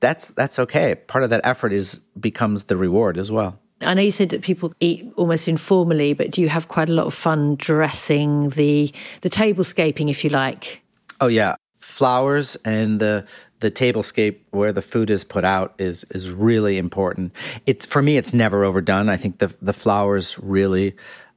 that's 0.00 0.30
that's 0.32 0.58
okay. 0.58 0.94
Part 0.94 1.24
of 1.24 1.30
that 1.30 1.40
effort 1.44 1.72
is 1.72 2.00
becomes 2.18 2.64
the 2.64 2.76
reward 2.76 3.18
as 3.18 3.30
well. 3.30 3.58
I 3.82 3.94
know 3.94 4.02
you 4.02 4.10
said 4.10 4.28
that 4.30 4.42
people 4.42 4.74
eat 4.80 5.10
almost 5.16 5.48
informally, 5.48 6.12
but 6.12 6.30
do 6.30 6.42
you 6.42 6.50
have 6.50 6.68
quite 6.68 6.90
a 6.90 6.92
lot 6.92 7.06
of 7.06 7.14
fun 7.14 7.56
dressing 7.56 8.50
the 8.50 8.92
the 9.22 9.30
tablescaping, 9.30 10.10
if 10.10 10.22
you 10.24 10.30
like? 10.30 10.82
Oh 11.20 11.28
yeah, 11.28 11.56
flowers 11.78 12.56
and 12.64 13.00
the 13.00 13.26
the 13.60 13.70
tablescape 13.70 14.38
where 14.50 14.72
the 14.72 14.82
food 14.82 15.10
is 15.10 15.24
put 15.24 15.44
out 15.44 15.74
is 15.78 16.04
is 16.10 16.30
really 16.30 16.78
important. 16.78 17.32
It's 17.66 17.86
for 17.86 18.02
me, 18.02 18.16
it's 18.16 18.34
never 18.34 18.64
overdone. 18.64 19.08
I 19.08 19.16
think 19.16 19.38
the 19.38 19.54
the 19.62 19.72
flowers 19.72 20.38
really 20.38 20.94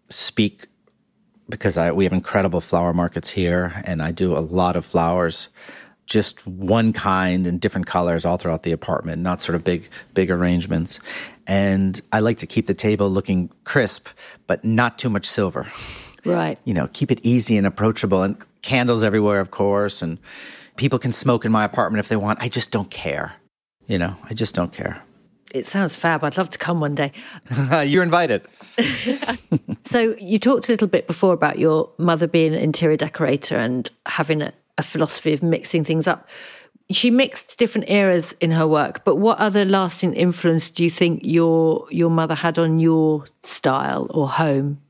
speak 0.10 0.68
because 1.50 1.78
I, 1.78 1.92
we 1.92 2.04
have 2.06 2.14
incredible 2.14 2.62
flower 2.62 2.94
markets 2.94 3.30
here, 3.30 3.82
and 3.86 4.02
I 4.02 4.12
do 4.12 4.38
a 4.38 4.40
lot 4.40 4.76
of 4.76 4.86
flowers, 4.86 5.50
just 6.06 6.46
one 6.48 6.94
kind 6.94 7.48
in 7.48 7.60
different 7.60 7.88
colors 7.88 8.26
all 8.26 8.38
throughout 8.38 8.64
the 8.64 8.72
apartment, 8.72 9.22
not 9.22 9.42
sort 9.42 9.56
of 9.56 9.64
big 9.64 9.90
big 10.14 10.32
arrangements. 10.32 11.00
And 11.48 12.00
I 12.12 12.20
like 12.20 12.38
to 12.40 12.48
keep 12.48 12.68
the 12.68 12.74
table 12.74 13.10
looking 13.10 13.50
crisp, 13.64 14.08
but 14.48 14.64
not 14.64 14.98
too 14.98 15.10
much 15.10 15.26
silver. 15.26 15.68
Right. 16.26 16.58
You 16.64 16.74
know, 16.74 16.88
keep 16.94 17.12
it 17.12 17.20
easy 17.24 17.58
and 17.58 17.68
approachable, 17.68 18.24
and 18.24 18.38
candles 18.62 19.04
everywhere, 19.04 19.40
of 19.40 19.52
course, 19.52 20.02
and 20.02 20.18
people 20.78 21.00
can 21.00 21.14
smoke 21.14 21.46
in 21.46 21.52
my 21.52 21.64
apartment 21.66 22.00
if 22.00 22.08
they 22.08 22.16
want. 22.16 22.42
I 22.42 22.50
just 22.50 22.72
don't 22.72 22.90
care. 22.90 23.34
You 23.88 23.98
know, 23.98 24.16
I 24.24 24.34
just 24.34 24.56
don't 24.56 24.72
care. 24.72 25.02
It 25.54 25.68
sounds 25.68 25.96
fab. 25.96 26.24
I'd 26.24 26.36
love 26.36 26.50
to 26.50 26.58
come 26.58 26.80
one 26.80 26.96
day. 26.96 27.12
You're 27.86 28.02
invited. 28.02 28.42
so, 29.84 30.16
you 30.20 30.40
talked 30.40 30.68
a 30.68 30.72
little 30.72 30.88
bit 30.88 31.06
before 31.06 31.34
about 31.34 31.60
your 31.60 31.92
mother 32.00 32.28
being 32.28 32.56
an 32.56 32.60
interior 32.60 32.98
decorator 32.98 33.58
and 33.58 33.90
having 34.08 34.42
a, 34.42 34.52
a 34.80 34.84
philosophy 34.84 35.32
of 35.32 35.44
mixing 35.44 35.84
things 35.84 36.08
up. 36.08 36.28
She 36.92 37.12
mixed 37.12 37.60
different 37.60 37.90
eras 37.90 38.34
in 38.42 38.52
her 38.52 38.68
work, 38.68 39.06
but 39.06 39.18
what 39.18 39.38
other 39.38 39.64
lasting 39.64 40.16
influence 40.16 40.70
do 40.72 40.84
you 40.84 40.90
think 40.90 41.22
your 41.24 41.86
your 41.90 42.10
mother 42.10 42.36
had 42.36 42.60
on 42.60 42.80
your 42.80 43.26
style 43.44 44.08
or 44.10 44.28
home? 44.28 44.82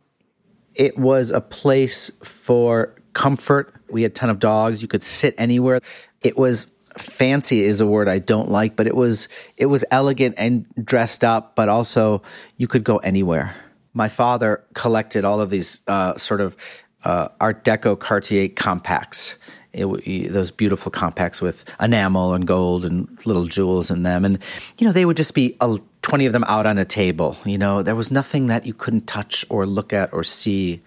It 0.76 0.98
was 0.98 1.30
a 1.30 1.42
place 1.42 2.10
for 2.24 2.96
comfort. 3.14 3.74
We 3.90 4.04
had 4.04 4.12
a 4.12 4.14
ton 4.14 4.30
of 4.30 4.40
dogs. 4.40 4.82
You 4.82 4.88
could 4.88 5.04
sit 5.04 5.36
anywhere. 5.38 5.82
It 6.22 6.38
was 6.38 6.68
fancy 6.98 7.62
is 7.62 7.82
a 7.82 7.88
word 7.88 8.08
I 8.08 8.20
don't 8.20 8.50
like, 8.50 8.76
but 8.76 8.88
it 8.88 8.96
was 8.96 9.28
it 9.58 9.68
was 9.68 9.86
elegant 9.92 10.36
and 10.38 10.66
dressed 10.84 11.24
up, 11.24 11.56
but 11.56 11.70
also 11.70 12.22
you 12.58 12.68
could 12.68 12.84
go 12.84 12.98
anywhere. 12.98 13.56
My 13.94 14.10
father 14.10 14.64
collected 14.74 15.24
all 15.24 15.40
of 15.40 15.50
these 15.50 15.82
uh, 15.88 16.18
sort 16.18 16.42
of 16.42 16.56
uh, 17.04 17.30
Art 17.40 17.64
Deco 17.64 18.00
Cartier 18.00 18.50
compacts. 18.50 19.38
It, 19.74 20.32
those 20.32 20.52
beautiful 20.52 20.92
compacts 20.92 21.42
with 21.42 21.66
enamel 21.80 22.36
and 22.36 22.46
gold 22.46 22.86
and 22.86 23.08
little 23.26 23.48
jewels 23.48 23.90
in 23.90 24.04
them, 24.04 24.24
and 24.24 24.38
you 24.78 24.86
know 24.86 24.94
they 24.94 25.06
would 25.06 25.18
just 25.18 25.34
be 25.34 25.58
a, 25.62 25.80
twenty 26.04 26.28
of 26.28 26.34
them 26.34 26.44
out 26.44 26.68
on 26.68 26.78
a 26.78 26.86
table. 26.86 27.38
You 27.44 27.58
know 27.58 27.82
there 27.82 27.96
was 27.96 28.12
nothing 28.12 28.48
that 28.48 28.68
you 28.68 28.74
couldn't 28.74 29.08
touch 29.08 29.46
or 29.50 29.66
look 29.66 29.92
at 29.92 30.14
or 30.14 30.24
see, 30.24 30.82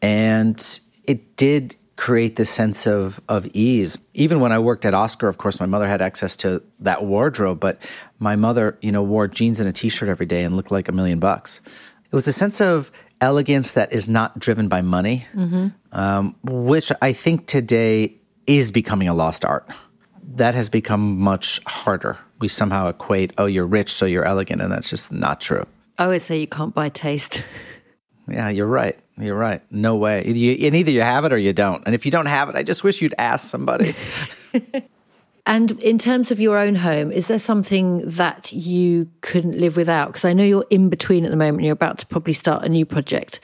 and 0.00 0.80
it 1.04 1.36
did 1.36 1.76
create 2.02 2.34
this 2.34 2.50
sense 2.50 2.84
of 2.84 3.20
of 3.28 3.46
ease. 3.54 3.96
Even 4.12 4.40
when 4.40 4.50
I 4.50 4.58
worked 4.58 4.84
at 4.84 4.92
Oscar, 4.92 5.28
of 5.28 5.38
course, 5.38 5.60
my 5.60 5.66
mother 5.66 5.86
had 5.86 6.02
access 6.02 6.34
to 6.38 6.60
that 6.80 7.04
wardrobe, 7.04 7.60
but 7.60 7.80
my 8.18 8.34
mother, 8.34 8.76
you 8.82 8.90
know, 8.90 9.04
wore 9.04 9.28
jeans 9.28 9.60
and 9.60 9.68
a 9.68 9.72
t-shirt 9.72 10.08
every 10.08 10.26
day 10.26 10.42
and 10.42 10.56
looked 10.56 10.72
like 10.72 10.88
a 10.88 10.92
million 10.92 11.20
bucks. 11.20 11.60
It 12.10 12.16
was 12.16 12.26
a 12.26 12.32
sense 12.32 12.60
of 12.60 12.90
elegance 13.20 13.74
that 13.74 13.92
is 13.92 14.08
not 14.08 14.36
driven 14.36 14.66
by 14.66 14.80
money, 14.80 15.26
mm-hmm. 15.32 15.68
um, 15.92 16.34
which 16.42 16.90
I 17.00 17.12
think 17.12 17.46
today 17.46 18.16
is 18.48 18.72
becoming 18.72 19.06
a 19.06 19.14
lost 19.14 19.44
art. 19.44 19.70
That 20.34 20.56
has 20.56 20.68
become 20.68 21.20
much 21.20 21.60
harder. 21.68 22.18
We 22.40 22.48
somehow 22.48 22.88
equate, 22.88 23.32
oh, 23.38 23.46
you're 23.46 23.64
rich, 23.64 23.92
so 23.92 24.06
you're 24.06 24.24
elegant, 24.24 24.60
and 24.60 24.72
that's 24.72 24.90
just 24.90 25.12
not 25.12 25.40
true. 25.40 25.64
I 25.98 26.08
would 26.08 26.22
say 26.22 26.40
you 26.40 26.48
can't 26.48 26.74
buy 26.74 26.88
taste. 26.88 27.44
Yeah, 28.28 28.48
you're 28.48 28.66
right. 28.66 28.98
You're 29.22 29.36
right. 29.36 29.62
No 29.70 29.96
way. 29.96 30.26
You, 30.26 30.66
and 30.66 30.74
either 30.74 30.90
you 30.90 31.00
have 31.02 31.24
it 31.24 31.32
or 31.32 31.38
you 31.38 31.52
don't. 31.52 31.82
And 31.86 31.94
if 31.94 32.04
you 32.04 32.12
don't 32.12 32.26
have 32.26 32.48
it, 32.48 32.56
I 32.56 32.62
just 32.62 32.84
wish 32.84 33.00
you'd 33.00 33.14
ask 33.18 33.48
somebody. 33.48 33.94
and 35.46 35.82
in 35.82 35.98
terms 35.98 36.30
of 36.30 36.40
your 36.40 36.58
own 36.58 36.74
home, 36.74 37.12
is 37.12 37.28
there 37.28 37.38
something 37.38 38.08
that 38.08 38.52
you 38.52 39.08
couldn't 39.20 39.58
live 39.58 39.76
without? 39.76 40.08
Because 40.08 40.24
I 40.24 40.32
know 40.32 40.44
you're 40.44 40.66
in 40.70 40.88
between 40.88 41.24
at 41.24 41.30
the 41.30 41.36
moment. 41.36 41.64
You're 41.64 41.72
about 41.72 41.98
to 41.98 42.06
probably 42.06 42.32
start 42.32 42.64
a 42.64 42.68
new 42.68 42.84
project. 42.84 43.40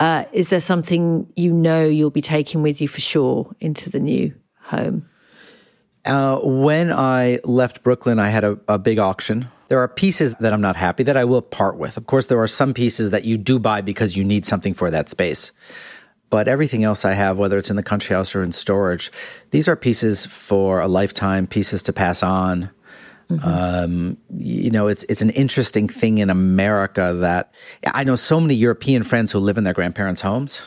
Uh, 0.00 0.24
is 0.32 0.50
there 0.50 0.60
something 0.60 1.30
you 1.36 1.52
know 1.52 1.84
you'll 1.84 2.10
be 2.10 2.20
taking 2.20 2.62
with 2.62 2.80
you 2.80 2.88
for 2.88 3.00
sure 3.00 3.54
into 3.60 3.90
the 3.90 4.00
new 4.00 4.34
home? 4.60 5.08
Uh, 6.04 6.38
when 6.42 6.92
I 6.92 7.38
left 7.44 7.82
Brooklyn, 7.82 8.18
I 8.18 8.28
had 8.28 8.44
a, 8.44 8.58
a 8.68 8.78
big 8.78 8.98
auction 8.98 9.48
there 9.68 9.80
are 9.80 9.88
pieces 9.88 10.34
that 10.40 10.52
I'm 10.52 10.60
not 10.60 10.76
happy 10.76 11.02
that 11.04 11.16
I 11.16 11.24
will 11.24 11.42
part 11.42 11.76
with. 11.76 11.96
Of 11.96 12.06
course, 12.06 12.26
there 12.26 12.40
are 12.40 12.48
some 12.48 12.74
pieces 12.74 13.10
that 13.10 13.24
you 13.24 13.38
do 13.38 13.58
buy 13.58 13.80
because 13.80 14.16
you 14.16 14.24
need 14.24 14.44
something 14.44 14.74
for 14.74 14.90
that 14.90 15.08
space. 15.08 15.52
But 16.30 16.48
everything 16.48 16.84
else 16.84 17.04
I 17.04 17.12
have, 17.12 17.38
whether 17.38 17.58
it's 17.58 17.70
in 17.70 17.76
the 17.76 17.82
country 17.82 18.14
house 18.14 18.34
or 18.34 18.42
in 18.42 18.52
storage, 18.52 19.12
these 19.50 19.68
are 19.68 19.76
pieces 19.76 20.26
for 20.26 20.80
a 20.80 20.88
lifetime, 20.88 21.46
pieces 21.46 21.82
to 21.84 21.92
pass 21.92 22.22
on. 22.22 22.70
Mm-hmm. 23.30 23.48
Um, 23.48 24.16
you 24.36 24.70
know, 24.70 24.88
it's 24.88 25.04
it's 25.04 25.22
an 25.22 25.30
interesting 25.30 25.88
thing 25.88 26.18
in 26.18 26.30
America 26.30 27.14
that 27.20 27.54
I 27.86 28.04
know 28.04 28.16
so 28.16 28.40
many 28.40 28.54
European 28.54 29.02
friends 29.02 29.32
who 29.32 29.38
live 29.38 29.56
in 29.56 29.64
their 29.64 29.72
grandparents' 29.74 30.20
homes. 30.20 30.60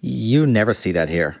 You 0.00 0.46
never 0.46 0.72
see 0.72 0.92
that 0.92 1.08
here. 1.08 1.36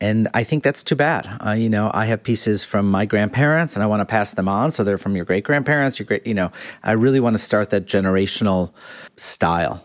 And 0.00 0.28
I 0.34 0.44
think 0.44 0.62
that's 0.62 0.84
too 0.84 0.94
bad. 0.94 1.26
Uh, 1.44 1.52
you 1.52 1.70
know, 1.70 1.90
I 1.94 2.04
have 2.06 2.22
pieces 2.22 2.64
from 2.64 2.90
my 2.90 3.06
grandparents 3.06 3.74
and 3.74 3.82
I 3.82 3.86
want 3.86 4.00
to 4.00 4.04
pass 4.04 4.34
them 4.34 4.48
on. 4.48 4.70
So 4.70 4.84
they're 4.84 4.98
from 4.98 5.16
your 5.16 5.24
great 5.24 5.44
grandparents, 5.44 5.98
your 5.98 6.06
great, 6.06 6.26
you 6.26 6.34
know, 6.34 6.52
I 6.82 6.92
really 6.92 7.20
want 7.20 7.34
to 7.34 7.38
start 7.38 7.70
that 7.70 7.86
generational 7.86 8.72
style. 9.16 9.82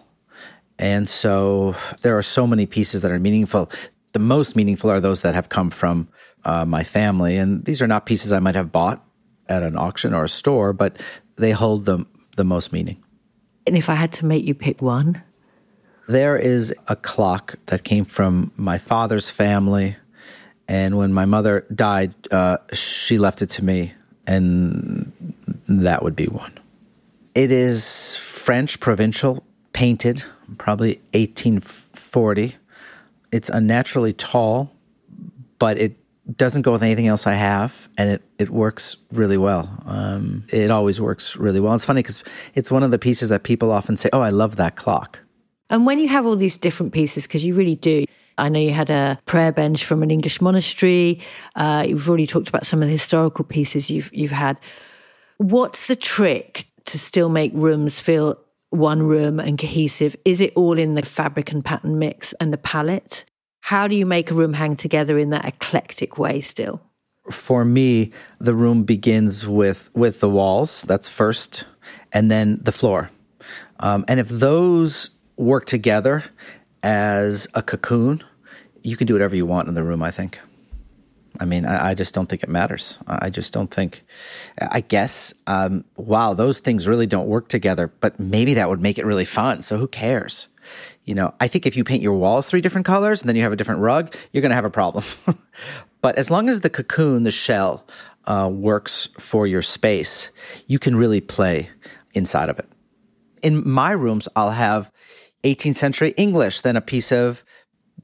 And 0.78 1.08
so 1.08 1.76
there 2.02 2.18
are 2.18 2.24
so 2.24 2.46
many 2.46 2.66
pieces 2.66 3.04
that 3.04 3.12
are 3.12 3.20
meaningful. 3.20 3.72
The 4.12 4.20
most 4.20 4.56
meaningful 4.56 4.90
are 4.90 5.00
those 5.00 5.22
that 5.22 5.34
have 5.34 5.48
come 5.48 5.70
from 5.70 6.10
uh, 6.44 6.66
my 6.66 6.84
family. 6.84 7.38
And 7.38 7.64
these 7.64 7.82
are 7.82 7.88
not 7.88 8.06
pieces 8.06 8.34
I 8.34 8.40
might 8.40 8.56
have 8.56 8.72
bought 8.72 9.06
at 9.48 9.64
an 9.64 9.78
auction 9.78 10.14
or 10.14 10.26
a 10.26 10.30
store, 10.30 10.74
but 10.74 11.02
they 11.38 11.52
hold 11.52 11.86
the, 11.86 12.06
the 12.36 12.44
most 12.44 12.74
meaning. 12.74 13.02
And 13.66 13.78
if 13.78 13.90
I 13.90 13.96
had 13.96 14.12
to 14.14 14.26
make 14.26 14.46
you 14.46 14.56
pick 14.56 14.82
one, 14.82 15.22
there 16.08 16.36
is 16.36 16.74
a 16.88 16.96
clock 16.96 17.56
that 17.68 17.84
came 17.84 18.06
from 18.06 18.52
my 18.58 18.78
father's 18.78 19.30
family. 19.30 19.96
And 20.68 20.98
when 20.98 21.14
my 21.14 21.26
mother 21.26 21.66
died, 21.74 22.14
uh, 22.32 22.58
she 22.74 23.18
left 23.18 23.42
it 23.42 23.50
to 23.52 23.64
me, 23.64 23.94
and 24.26 25.12
that 25.68 26.04
would 26.04 26.16
be 26.16 26.26
one. 26.26 26.58
It 27.36 27.52
is 27.52 28.16
French 28.16 28.80
provincial, 28.80 29.44
painted, 29.74 30.24
probably 30.58 31.02
1840. 31.14 32.56
It's 33.32 33.50
unnaturally 33.50 34.14
tall, 34.14 34.72
but 35.60 35.78
it 35.78 35.98
doesn't 36.38 36.62
go 36.62 36.72
with 36.72 36.84
anything 36.84 37.08
else 37.08 37.28
I 37.28 37.34
have, 37.34 37.90
and 37.98 38.10
it, 38.10 38.22
it 38.38 38.50
works 38.50 38.98
really 39.12 39.38
well. 39.38 39.70
Um, 39.86 40.46
it 40.50 40.72
always 40.72 41.02
works 41.02 41.36
really 41.36 41.60
well. 41.60 41.74
It's 41.76 41.86
funny 41.86 42.02
because 42.02 42.24
it's 42.54 42.72
one 42.72 42.84
of 42.84 42.92
the 42.92 43.00
pieces 43.00 43.30
that 43.30 43.44
people 43.44 43.72
often 43.72 43.98
say, 43.98 44.10
Oh, 44.14 44.22
I 44.22 44.30
love 44.30 44.58
that 44.58 44.76
clock. 44.76 45.20
And 45.70 45.86
when 45.86 46.00
you 46.00 46.10
have 46.10 46.26
all 46.26 46.36
these 46.36 46.58
different 46.58 46.92
pieces, 46.92 47.28
because 47.28 47.46
you 47.46 47.56
really 47.56 47.76
do, 47.76 48.06
I 48.42 48.50
know 48.50 48.60
you 48.60 48.72
had 48.72 48.90
a 48.90 49.20
prayer 49.26 49.52
bench 49.52 49.86
from 49.86 50.02
an 50.02 50.10
English 50.10 50.42
monastery. 50.42 51.22
Uh, 51.56 51.86
you've 51.88 52.08
already 52.10 52.26
talked 52.26 52.50
about 52.50 52.66
some 52.66 52.82
of 52.82 52.88
the 52.88 52.94
historical 52.94 53.46
pieces 53.46 53.92
you've 53.92 54.12
you've 54.14 54.32
had. 54.32 54.58
What's 55.38 55.86
the 55.86 55.96
trick 55.96 56.66
to 56.86 56.98
still 56.98 57.30
make 57.30 57.52
rooms 57.54 58.00
feel 58.00 58.38
one 58.72 59.04
room 59.04 59.40
and 59.40 59.60
cohesive? 59.60 60.16
Is 60.26 60.42
it 60.42 60.54
all 60.56 60.80
in 60.80 60.96
the 60.96 61.04
fabric 61.04 61.52
and 61.52 61.64
pattern 61.64 62.00
mix 62.00 62.34
and 62.34 62.52
the 62.52 62.58
palette? 62.58 63.26
How 63.62 63.88
do 63.88 63.96
you 63.96 64.08
make 64.08 64.32
a 64.32 64.34
room 64.34 64.54
hang 64.54 64.76
together 64.76 65.20
in 65.20 65.30
that 65.30 65.46
eclectic 65.46 66.18
way 66.18 66.42
still? 66.42 66.82
For 67.30 67.64
me, 67.64 68.12
the 68.40 68.56
room 68.56 68.84
begins 68.84 69.46
with 69.46 69.92
with 69.94 70.20
the 70.20 70.30
walls. 70.30 70.82
That's 70.88 71.08
first, 71.08 71.66
and 72.12 72.32
then 72.32 72.60
the 72.64 72.72
floor. 72.72 73.12
Um, 73.80 74.04
and 74.08 74.20
if 74.20 74.30
those 74.30 75.12
work 75.38 75.66
together 75.66 76.24
as 76.84 77.48
a 77.54 77.62
cocoon, 77.62 78.24
you 78.84 78.98
can 78.98 79.08
do 79.08 79.14
whatever 79.14 79.36
you 79.36 79.46
want 79.46 79.68
in 79.68 79.74
the 79.74 79.84
room, 79.84 80.04
I 80.04 80.12
think. 80.12 80.40
I 81.40 81.46
mean, 81.46 81.66
I, 81.66 81.90
I 81.90 81.94
just 81.94 82.14
don't 82.14 82.28
think 82.28 82.44
it 82.44 82.50
matters. 82.50 83.00
I 83.08 83.30
just 83.30 83.54
don't 83.54 83.72
think, 83.72 84.04
I 84.60 84.82
guess, 84.82 85.34
um, 85.48 85.86
wow, 85.96 86.34
those 86.34 86.60
things 86.60 86.88
really 86.88 87.08
don't 87.08 87.28
work 87.28 87.48
together, 87.48 87.92
but 88.00 88.20
maybe 88.20 88.56
that 88.56 88.70
would 88.70 88.82
make 88.82 88.98
it 88.98 89.06
really 89.06 89.26
fun. 89.26 89.62
So 89.62 89.78
who 89.78 89.88
cares? 89.88 90.50
You 91.06 91.16
know, 91.16 91.34
I 91.40 91.48
think 91.48 91.66
if 91.66 91.76
you 91.76 91.84
paint 91.84 92.04
your 92.04 92.14
walls 92.14 92.48
three 92.48 92.62
different 92.62 92.86
colors 92.86 93.22
and 93.22 93.30
then 93.30 93.36
you 93.36 93.44
have 93.44 93.54
a 93.54 93.56
different 93.56 93.82
rug, 93.82 94.16
you're 94.32 94.42
going 94.42 94.52
to 94.52 94.56
have 94.56 94.66
a 94.66 94.70
problem. 94.70 95.04
but 96.02 96.18
as 96.18 96.30
long 96.30 96.50
as 96.50 96.60
the 96.60 96.70
cocoon, 96.70 97.24
the 97.24 97.32
shell, 97.32 97.88
uh, 98.26 98.50
works 98.52 99.10
for 99.18 99.48
your 99.48 99.62
space, 99.62 100.30
you 100.68 100.78
can 100.80 100.96
really 100.96 101.22
play 101.22 101.70
inside 102.14 102.50
of 102.50 102.60
it. 102.60 102.68
In 103.42 103.68
my 103.68 103.92
rooms, 103.92 104.28
I'll 104.36 104.52
have 104.52 104.92
18th 105.44 105.76
century 105.76 106.14
English, 106.18 106.62
then 106.62 106.76
a 106.76 106.82
piece 106.82 107.12
of 107.12 107.44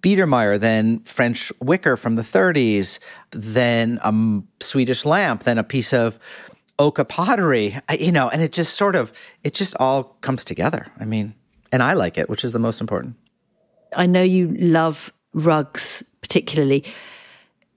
Biedermeier, 0.02 0.60
then 0.60 1.00
French 1.02 1.52
wicker 1.62 1.98
from 1.98 2.16
the 2.16 2.22
30s, 2.22 3.00
then 3.32 4.00
a 4.04 4.64
Swedish 4.64 5.06
lamp, 5.06 5.44
then 5.44 5.58
a 5.58 5.64
piece 5.64 5.94
of 5.94 6.20
Oka 6.80 7.06
pottery, 7.06 7.80
you 8.00 8.12
know, 8.12 8.30
and 8.30 8.42
it 8.42 8.52
just 8.52 8.76
sort 8.76 8.96
of, 8.96 9.12
it 9.44 9.54
just 9.54 9.76
all 9.80 10.04
comes 10.22 10.46
together. 10.46 10.88
I 11.00 11.06
mean, 11.06 11.34
and 11.72 11.82
I 11.82 11.94
like 11.94 12.18
it, 12.18 12.30
which 12.30 12.44
is 12.44 12.54
the 12.54 12.60
most 12.60 12.82
important. 12.82 13.16
I 13.96 14.06
know 14.06 14.22
you 14.22 14.56
love 14.60 15.12
rugs 15.34 16.04
particularly. 16.22 16.84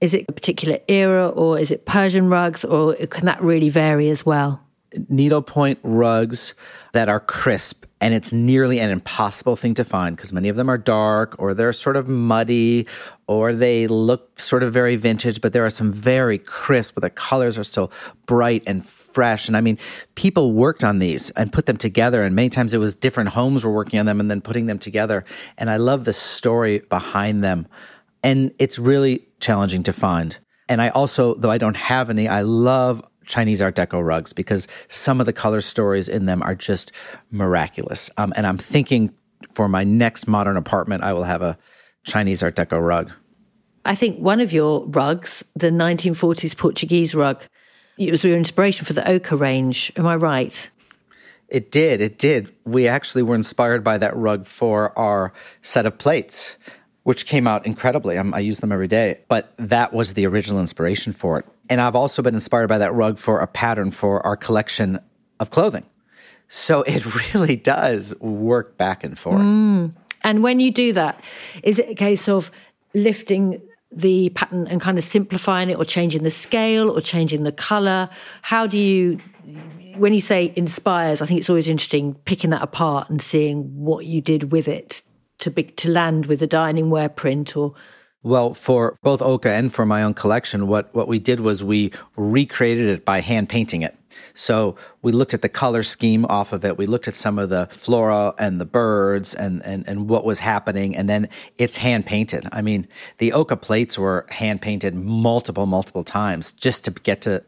Is 0.01 0.13
it 0.13 0.25
a 0.27 0.31
particular 0.31 0.79
era 0.87 1.29
or 1.29 1.59
is 1.59 1.71
it 1.71 1.85
Persian 1.85 2.29
rugs 2.29 2.65
or 2.65 2.95
can 2.95 3.25
that 3.25 3.41
really 3.41 3.69
vary 3.69 4.09
as 4.09 4.25
well? 4.25 4.63
Needlepoint 5.09 5.79
rugs 5.83 6.53
that 6.93 7.09
are 7.09 7.19
crisp 7.19 7.85
and 8.01 8.15
it's 8.15 8.33
nearly 8.33 8.79
an 8.79 8.89
impossible 8.89 9.55
thing 9.55 9.75
to 9.75 9.85
find 9.85 10.15
because 10.15 10.33
many 10.33 10.49
of 10.49 10.55
them 10.55 10.69
are 10.69 10.77
dark 10.77 11.35
or 11.37 11.53
they're 11.53 11.71
sort 11.71 11.95
of 11.95 12.09
muddy 12.09 12.87
or 13.27 13.53
they 13.53 13.85
look 13.87 14.39
sort 14.39 14.63
of 14.63 14.73
very 14.73 14.95
vintage 14.95 15.39
but 15.39 15.53
there 15.53 15.63
are 15.63 15.69
some 15.69 15.93
very 15.93 16.39
crisp 16.39 16.95
but 16.95 17.01
the 17.01 17.09
colors 17.09 17.57
are 17.57 17.63
still 17.63 17.91
bright 18.25 18.63
and 18.65 18.85
fresh. 18.85 19.47
And 19.47 19.55
i 19.55 19.61
mean 19.61 19.77
people 20.15 20.51
worked 20.51 20.83
on 20.83 20.99
these 20.99 21.29
and 21.31 21.53
put 21.53 21.67
them 21.67 21.77
together 21.77 22.23
and 22.23 22.35
many 22.35 22.49
times 22.49 22.73
it 22.73 22.79
was 22.79 22.95
different 22.95 23.29
homes 23.29 23.63
were 23.63 23.71
working 23.71 23.99
on 23.99 24.07
them 24.07 24.19
and 24.19 24.29
then 24.29 24.41
putting 24.41 24.65
them 24.65 24.79
together. 24.79 25.23
And 25.57 25.69
i 25.69 25.77
love 25.77 26.03
the 26.05 26.13
story 26.13 26.79
behind 26.79 27.43
them. 27.43 27.67
And 28.23 28.53
it's 28.59 28.77
really 28.77 29.27
challenging 29.39 29.83
to 29.83 29.93
find. 29.93 30.37
And 30.67 30.81
i 30.81 30.89
also 30.89 31.35
though 31.35 31.51
i 31.51 31.59
don't 31.59 31.77
have 31.77 32.09
any 32.09 32.27
i 32.27 32.41
love 32.41 33.03
Chinese 33.31 33.61
Art 33.61 33.75
Deco 33.75 34.05
rugs 34.05 34.33
because 34.33 34.67
some 34.89 35.21
of 35.21 35.25
the 35.25 35.33
color 35.33 35.61
stories 35.61 36.09
in 36.09 36.25
them 36.25 36.43
are 36.43 36.53
just 36.53 36.91
miraculous. 37.31 38.09
Um, 38.17 38.33
and 38.35 38.45
I'm 38.45 38.57
thinking 38.57 39.13
for 39.53 39.69
my 39.69 39.85
next 39.85 40.27
modern 40.27 40.57
apartment, 40.57 41.03
I 41.03 41.13
will 41.13 41.23
have 41.23 41.41
a 41.41 41.57
Chinese 42.03 42.43
Art 42.43 42.57
Deco 42.57 42.85
rug. 42.85 43.09
I 43.85 43.95
think 43.95 44.19
one 44.19 44.41
of 44.41 44.51
your 44.51 44.85
rugs, 44.85 45.43
the 45.55 45.69
1940s 45.69 46.57
Portuguese 46.57 47.15
rug, 47.15 47.43
it 47.97 48.11
was 48.11 48.23
your 48.23 48.35
inspiration 48.37 48.85
for 48.85 48.93
the 48.93 49.09
Oka 49.09 49.37
range. 49.37 49.93
Am 49.95 50.05
I 50.05 50.17
right? 50.17 50.69
It 51.47 51.71
did. 51.71 52.01
It 52.01 52.17
did. 52.17 52.53
We 52.65 52.87
actually 52.87 53.23
were 53.23 53.35
inspired 53.35 53.83
by 53.83 53.97
that 53.97 54.15
rug 54.15 54.45
for 54.45 54.97
our 54.99 55.31
set 55.61 55.85
of 55.85 55.97
plates, 55.97 56.57
which 57.03 57.25
came 57.25 57.47
out 57.47 57.65
incredibly. 57.65 58.17
I'm, 58.17 58.33
i 58.33 58.39
use 58.39 58.59
them 58.59 58.71
every 58.71 58.87
day, 58.87 59.21
but 59.29 59.53
that 59.57 59.93
was 59.93 60.15
the 60.15 60.27
original 60.27 60.59
inspiration 60.59 61.13
for 61.13 61.39
it. 61.39 61.45
And 61.71 61.79
I've 61.79 61.95
also 61.95 62.21
been 62.21 62.35
inspired 62.35 62.67
by 62.67 62.79
that 62.79 62.93
rug 62.93 63.17
for 63.17 63.39
a 63.39 63.47
pattern 63.47 63.91
for 63.91 64.23
our 64.27 64.35
collection 64.35 64.99
of 65.39 65.51
clothing. 65.51 65.85
So 66.49 66.81
it 66.87 67.33
really 67.33 67.55
does 67.55 68.13
work 68.19 68.77
back 68.77 69.05
and 69.05 69.17
forth. 69.17 69.39
Mm. 69.39 69.93
And 70.21 70.43
when 70.43 70.59
you 70.59 70.69
do 70.69 70.91
that, 70.91 71.23
is 71.63 71.79
it 71.79 71.89
a 71.89 71.95
case 71.95 72.27
of 72.27 72.51
lifting 72.93 73.61
the 73.89 74.31
pattern 74.31 74.67
and 74.67 74.81
kind 74.81 74.97
of 74.97 75.05
simplifying 75.05 75.69
it 75.69 75.77
or 75.77 75.85
changing 75.85 76.23
the 76.23 76.29
scale 76.29 76.89
or 76.89 76.99
changing 76.99 77.43
the 77.43 77.53
color? 77.53 78.09
How 78.41 78.67
do 78.67 78.77
you, 78.77 79.19
when 79.95 80.13
you 80.13 80.21
say 80.21 80.51
inspires, 80.57 81.21
I 81.21 81.25
think 81.25 81.39
it's 81.39 81.49
always 81.49 81.69
interesting 81.69 82.15
picking 82.25 82.49
that 82.49 82.61
apart 82.61 83.09
and 83.09 83.21
seeing 83.21 83.63
what 83.77 84.05
you 84.05 84.19
did 84.19 84.51
with 84.51 84.67
it 84.67 85.03
to 85.39 85.49
be, 85.49 85.63
to 85.63 85.89
land 85.89 86.25
with 86.25 86.41
a 86.41 86.47
dining 86.47 86.89
wear 86.89 87.07
print 87.07 87.55
or 87.55 87.75
well, 88.23 88.53
for 88.53 88.97
both 89.01 89.21
Oka 89.21 89.49
and 89.49 89.73
for 89.73 89.85
my 89.85 90.03
own 90.03 90.13
collection, 90.13 90.67
what, 90.67 90.93
what 90.93 91.07
we 91.07 91.17
did 91.17 91.39
was 91.39 91.63
we 91.63 91.91
recreated 92.15 92.87
it 92.87 93.03
by 93.03 93.19
hand 93.19 93.49
painting 93.49 93.81
it. 93.81 93.95
So 94.33 94.75
we 95.01 95.11
looked 95.11 95.33
at 95.33 95.41
the 95.41 95.49
color 95.49 95.83
scheme 95.83 96.25
off 96.25 96.53
of 96.53 96.63
it. 96.63 96.77
We 96.77 96.85
looked 96.85 97.07
at 97.07 97.15
some 97.15 97.39
of 97.39 97.49
the 97.49 97.67
flora 97.71 98.33
and 98.37 98.61
the 98.61 98.65
birds 98.65 99.33
and, 99.33 99.65
and, 99.65 99.87
and 99.87 100.07
what 100.07 100.23
was 100.23 100.39
happening. 100.39 100.95
And 100.95 101.09
then 101.09 101.29
it's 101.57 101.77
hand 101.77 102.05
painted. 102.05 102.47
I 102.51 102.61
mean, 102.61 102.87
the 103.17 103.33
Oka 103.33 103.57
plates 103.57 103.97
were 103.97 104.25
hand 104.29 104.61
painted 104.61 104.93
multiple, 104.93 105.65
multiple 105.65 106.03
times 106.03 106.51
just 106.51 106.85
to 106.85 106.91
get 106.91 107.21
to 107.21 107.43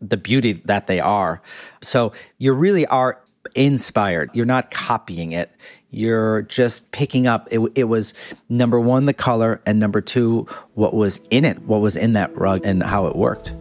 the 0.00 0.16
beauty 0.16 0.52
that 0.52 0.86
they 0.86 1.00
are. 1.00 1.40
So 1.82 2.12
you 2.38 2.52
really 2.52 2.86
are 2.86 3.20
inspired. 3.54 4.30
You're 4.34 4.46
not 4.46 4.70
copying 4.70 5.32
it. 5.32 5.50
You're 5.90 6.42
just 6.42 6.90
picking 6.90 7.26
up. 7.26 7.48
It, 7.50 7.60
it, 7.74 7.84
was 7.84 8.14
number 8.48 8.80
one, 8.80 9.06
the 9.06 9.14
color, 9.14 9.60
and 9.64 9.78
number 9.78 10.00
two, 10.00 10.46
what 10.74 10.94
was 10.94 11.20
in 11.30 11.44
it, 11.44 11.62
what 11.62 11.80
was 11.80 11.96
in 11.96 12.14
that 12.14 12.36
rug, 12.36 12.62
and 12.64 12.82
how 12.82 13.06
it 13.06 13.16
worked. 13.16 13.54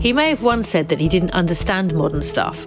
He 0.00 0.12
may 0.12 0.30
have 0.30 0.42
once 0.42 0.68
said 0.68 0.88
that 0.88 1.00
he 1.00 1.08
didn't 1.08 1.30
understand 1.30 1.94
modern 1.94 2.22
stuff. 2.22 2.66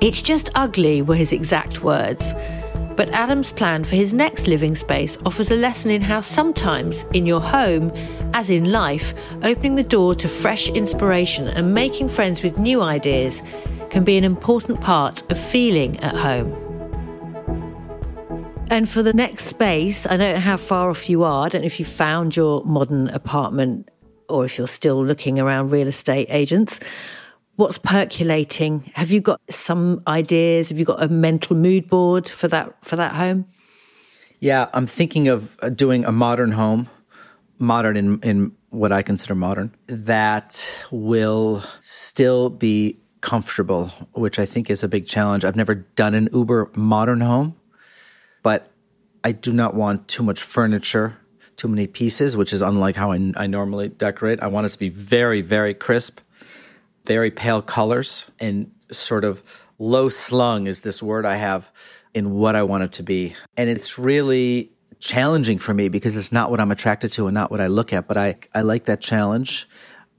It's 0.00 0.22
just 0.22 0.50
ugly, 0.54 1.02
were 1.02 1.14
his 1.14 1.32
exact 1.32 1.82
words. 1.82 2.34
But 2.96 3.10
Adam's 3.10 3.52
plan 3.52 3.84
for 3.84 3.96
his 3.96 4.12
next 4.12 4.46
living 4.46 4.74
space 4.74 5.16
offers 5.24 5.50
a 5.50 5.56
lesson 5.56 5.90
in 5.90 6.02
how 6.02 6.20
sometimes, 6.20 7.04
in 7.14 7.26
your 7.26 7.40
home, 7.40 7.92
as 8.34 8.50
in 8.50 8.72
life, 8.72 9.14
opening 9.42 9.76
the 9.76 9.82
door 9.82 10.14
to 10.16 10.28
fresh 10.28 10.68
inspiration 10.70 11.48
and 11.48 11.72
making 11.72 12.08
friends 12.08 12.42
with 12.42 12.58
new 12.58 12.82
ideas 12.82 13.42
can 13.90 14.04
be 14.04 14.16
an 14.16 14.24
important 14.24 14.80
part 14.80 15.28
of 15.30 15.38
feeling 15.38 15.98
at 16.00 16.14
home. 16.14 16.52
And 18.70 18.88
for 18.88 19.02
the 19.02 19.12
next 19.12 19.46
space, 19.46 20.06
I 20.06 20.16
don't 20.16 20.34
know 20.34 20.40
how 20.40 20.56
far 20.56 20.90
off 20.90 21.10
you 21.10 21.24
are. 21.24 21.46
I 21.46 21.48
don't 21.48 21.62
know 21.62 21.66
if 21.66 21.80
you 21.80 21.84
found 21.84 22.36
your 22.36 22.64
modern 22.64 23.08
apartment 23.08 23.88
or 24.28 24.44
if 24.44 24.56
you're 24.56 24.68
still 24.68 25.04
looking 25.04 25.40
around 25.40 25.70
real 25.70 25.88
estate 25.88 26.28
agents, 26.30 26.78
what's 27.56 27.78
percolating? 27.78 28.90
Have 28.94 29.10
you 29.10 29.20
got 29.20 29.40
some 29.50 30.02
ideas? 30.06 30.68
Have 30.68 30.78
you 30.78 30.84
got 30.84 31.02
a 31.02 31.08
mental 31.08 31.56
mood 31.56 31.88
board 31.88 32.28
for 32.28 32.46
that 32.48 32.84
for 32.84 32.94
that 32.94 33.16
home? 33.16 33.46
Yeah, 34.38 34.68
I'm 34.72 34.86
thinking 34.86 35.26
of 35.26 35.56
uh, 35.60 35.68
doing 35.68 36.04
a 36.04 36.12
modern 36.12 36.52
home, 36.52 36.88
modern 37.58 37.96
in 37.96 38.20
in 38.20 38.52
what 38.70 38.92
I 38.92 39.02
consider 39.02 39.34
modern, 39.34 39.74
that 39.88 40.72
will 40.92 41.64
still 41.80 42.50
be 42.50 43.00
comfortable, 43.20 43.88
which 44.12 44.38
I 44.38 44.46
think 44.46 44.70
is 44.70 44.82
a 44.82 44.88
big 44.88 45.06
challenge. 45.06 45.44
I've 45.44 45.56
never 45.56 45.74
done 45.74 46.14
an 46.14 46.28
uber 46.32 46.70
modern 46.74 47.20
home, 47.20 47.56
but 48.42 48.70
I 49.22 49.32
do 49.32 49.52
not 49.52 49.74
want 49.74 50.08
too 50.08 50.22
much 50.22 50.42
furniture 50.42 51.16
too 51.60 51.68
many 51.68 51.86
pieces, 51.86 52.38
which 52.38 52.54
is 52.54 52.62
unlike 52.62 52.96
how 52.96 53.12
I, 53.12 53.32
I 53.36 53.46
normally 53.46 53.90
decorate. 53.90 54.42
I 54.42 54.46
want 54.46 54.64
it 54.64 54.70
to 54.70 54.78
be 54.78 54.88
very, 54.88 55.42
very 55.42 55.74
crisp, 55.74 56.18
very 57.04 57.30
pale 57.30 57.60
colors, 57.60 58.30
and 58.40 58.70
sort 58.90 59.24
of 59.24 59.42
low 59.78 60.08
slung 60.08 60.66
is 60.66 60.80
this 60.80 61.02
word 61.02 61.26
I 61.26 61.36
have 61.36 61.70
in 62.14 62.32
what 62.32 62.56
I 62.56 62.62
want 62.62 62.84
it 62.84 62.92
to 62.94 63.02
be. 63.02 63.34
And 63.58 63.68
it's 63.68 63.98
really 63.98 64.72
challenging 65.00 65.58
for 65.58 65.74
me 65.74 65.90
because 65.90 66.16
it's 66.16 66.32
not 66.32 66.50
what 66.50 66.60
I'm 66.60 66.70
attracted 66.70 67.12
to 67.12 67.26
and 67.26 67.34
not 67.34 67.50
what 67.50 67.60
I 67.60 67.66
look 67.66 67.92
at, 67.92 68.08
but 68.08 68.16
I, 68.16 68.36
I 68.54 68.62
like 68.62 68.86
that 68.86 69.02
challenge. 69.02 69.68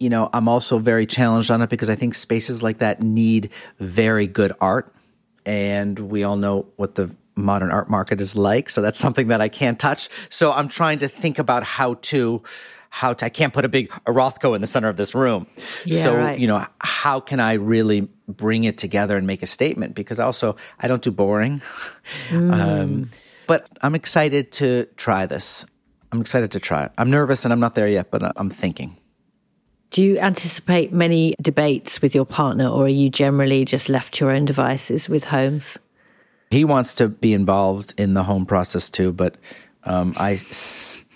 You 0.02 0.10
know, 0.10 0.30
I'm 0.34 0.48
also 0.48 0.80
very 0.80 1.06
challenged 1.06 1.52
on 1.52 1.62
it 1.62 1.70
because 1.70 1.90
I 1.90 1.96
think 1.96 2.16
spaces 2.16 2.64
like 2.64 2.80
that 2.80 3.02
need 3.02 3.52
very 3.80 4.26
good 4.26 4.52
art. 4.60 4.94
And 5.46 5.98
we 6.00 6.24
all 6.24 6.38
know 6.38 6.66
what 6.76 6.96
the 6.96 7.12
modern 7.36 7.72
art 7.72 7.90
market 7.90 8.20
is 8.20 8.36
like. 8.36 8.70
So 8.70 8.82
that's 8.82 9.00
something 9.00 9.28
that 9.28 9.42
I 9.42 9.48
can't 9.48 9.80
touch. 9.80 10.10
So 10.30 10.52
I'm 10.52 10.68
trying 10.68 10.98
to 11.00 11.08
think 11.08 11.40
about 11.40 11.64
how 11.64 11.96
to 11.96 12.42
how 12.90 13.14
to 13.14 13.26
I 13.26 13.30
can't 13.30 13.54
put 13.54 13.64
a 13.64 13.70
big 13.70 13.92
a 14.06 14.12
Rothko 14.12 14.54
in 14.54 14.62
the 14.62 14.68
center 14.68 14.90
of 14.90 14.98
this 14.98 15.16
room. 15.16 15.48
Yeah, 15.86 16.04
so, 16.04 16.16
right. 16.16 16.40
you 16.40 16.48
know, 16.48 16.66
how 16.82 17.20
can 17.20 17.40
I 17.40 17.54
really 17.54 18.10
bring 18.28 18.66
it 18.66 18.78
together 18.78 19.18
and 19.18 19.26
make 19.26 19.42
a 19.44 19.48
statement? 19.48 19.96
Because 19.96 20.20
also 20.20 20.58
I 20.80 20.88
don't 20.88 21.02
do 21.02 21.12
boring. 21.12 21.62
Mm. 22.30 22.54
Um, 22.54 23.12
but 23.48 23.68
I'm 23.82 23.96
excited 23.96 24.52
to 24.54 24.86
try 24.98 25.26
this. 25.26 25.66
I'm 26.12 26.22
excited 26.22 26.52
to 26.52 26.60
try 26.60 26.86
it. 26.86 26.92
I'm 26.98 27.10
nervous 27.10 27.46
and 27.46 27.54
I'm 27.54 27.60
not 27.60 27.76
there 27.76 27.88
yet, 27.88 28.12
but 28.12 28.22
I'm 28.36 28.50
thinking. 28.50 28.98
Do 29.92 30.02
you 30.02 30.18
anticipate 30.20 30.94
many 30.94 31.36
debates 31.42 32.02
with 32.02 32.16
your 32.16 32.26
partner, 32.26 32.66
or 32.66 32.86
are 32.86 32.88
you 32.88 33.10
generally 33.10 33.66
just 33.66 33.90
left 33.90 34.14
to 34.16 34.26
your 34.26 34.34
own 34.34 34.46
devices 34.46 35.10
with 35.10 35.26
homes? 35.26 35.78
He 36.50 36.64
wants 36.64 36.96
to 36.96 37.10
be 37.10 37.34
involved 37.34 37.94
in 37.98 38.14
the 38.14 38.24
home 38.24 38.46
process 38.46 38.90
too, 38.90 39.12
but 39.12 39.36
um, 39.84 40.14
I, 40.16 40.40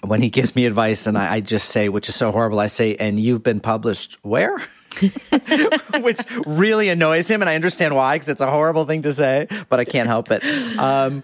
when 0.01 0.21
he 0.21 0.29
gives 0.29 0.57
me 0.57 0.65
advice 0.65 1.07
and 1.07 1.17
I, 1.17 1.35
I 1.35 1.39
just 1.39 1.69
say, 1.69 1.87
which 1.87 2.09
is 2.09 2.15
so 2.15 2.33
horrible, 2.33 2.59
I 2.59 2.67
say, 2.67 2.97
and 2.97 3.17
you've 3.17 3.43
been 3.43 3.61
published 3.61 4.17
where? 4.23 4.57
which 6.01 6.19
really 6.45 6.89
annoys 6.89 7.29
him, 7.29 7.41
and 7.41 7.49
I 7.49 7.55
understand 7.55 7.95
why 7.95 8.15
because 8.15 8.27
it's 8.27 8.41
a 8.41 8.51
horrible 8.51 8.83
thing 8.83 9.03
to 9.03 9.13
say, 9.13 9.47
but 9.69 9.79
I 9.79 9.85
can't 9.85 10.07
help 10.07 10.31
it. 10.31 10.43
Um, 10.77 11.23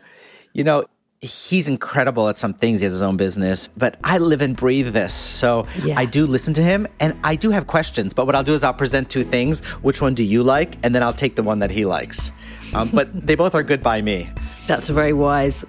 you 0.54 0.64
know, 0.64 0.86
he's 1.22 1.68
incredible 1.68 2.28
at 2.30 2.38
some 2.38 2.54
things. 2.54 2.82
He 2.82 2.86
has 2.86 2.94
his 2.94 3.02
own 3.02 3.16
business, 3.16 3.70
but 3.78 3.98
I 4.04 4.18
live 4.18 4.42
and 4.42 4.56
breathe 4.56 4.92
this. 4.92 5.14
So 5.14 5.68
yeah. 5.84 5.94
I 5.98 6.06
do 6.06 6.26
listen 6.26 6.54
to 6.56 6.64
him 6.64 6.88
and 7.00 7.16
I 7.24 7.36
do 7.36 7.52
have 7.52 7.68
questions. 7.68 8.12
But 8.12 8.26
what 8.26 8.36
I'll 8.36 8.44
do 8.44 8.54
is 8.54 8.64
I'll 8.64 8.74
present 8.74 9.10
two 9.10 9.24
things. 9.24 9.64
Which 9.84 10.02
one 10.02 10.16
do 10.16 10.24
you 10.24 10.42
like? 10.42 10.78
And 10.84 10.96
then 10.96 11.04
I'll 11.04 11.14
take 11.14 11.36
the 11.36 11.44
one 11.44 11.60
that 11.60 11.70
he 11.70 11.86
likes. 11.86 12.32
Um, 12.74 12.90
but 12.92 13.10
they 13.28 13.36
both 13.36 13.54
are 13.54 13.62
good 13.62 13.84
by 13.84 14.02
me. 14.02 14.30
That's 14.66 14.90
a 14.90 14.94
very 14.94 15.14
wise. 15.14 15.64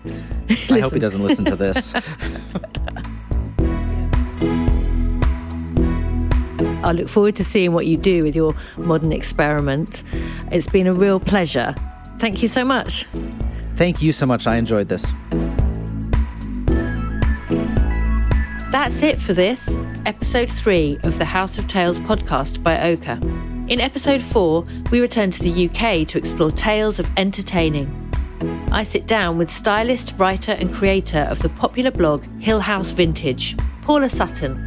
I 0.70 0.80
hope 0.80 0.94
he 0.94 0.98
doesn't 0.98 1.22
listen 1.22 1.44
to 1.46 1.56
this. 1.56 1.94
I 6.84 6.90
look 6.90 7.08
forward 7.08 7.36
to 7.36 7.44
seeing 7.44 7.72
what 7.72 7.86
you 7.86 7.96
do 7.96 8.24
with 8.24 8.34
your 8.34 8.56
modern 8.76 9.12
experiment. 9.12 10.02
It's 10.50 10.66
been 10.66 10.88
a 10.88 10.94
real 10.94 11.20
pleasure. 11.20 11.76
Thank 12.18 12.42
you 12.42 12.48
so 12.48 12.64
much. 12.64 13.06
Thank 13.82 14.00
you 14.00 14.12
so 14.12 14.26
much. 14.26 14.46
I 14.46 14.58
enjoyed 14.58 14.88
this. 14.88 15.12
That's 18.70 19.02
it 19.02 19.20
for 19.20 19.32
this, 19.32 19.76
episode 20.06 20.52
three 20.52 21.00
of 21.02 21.18
the 21.18 21.24
House 21.24 21.58
of 21.58 21.66
Tales 21.66 21.98
podcast 21.98 22.62
by 22.62 22.80
Oka. 22.80 23.18
In 23.66 23.80
episode 23.80 24.22
4, 24.22 24.64
we 24.92 25.00
return 25.00 25.32
to 25.32 25.42
the 25.42 25.66
UK 25.66 26.06
to 26.06 26.16
explore 26.16 26.52
tales 26.52 27.00
of 27.00 27.10
entertaining. 27.16 27.90
I 28.70 28.84
sit 28.84 29.08
down 29.08 29.36
with 29.36 29.50
stylist, 29.50 30.14
writer, 30.16 30.52
and 30.52 30.72
creator 30.72 31.26
of 31.28 31.40
the 31.40 31.48
popular 31.48 31.90
blog 31.90 32.24
Hill 32.40 32.60
House 32.60 32.92
Vintage, 32.92 33.56
Paula 33.80 34.08
Sutton, 34.08 34.64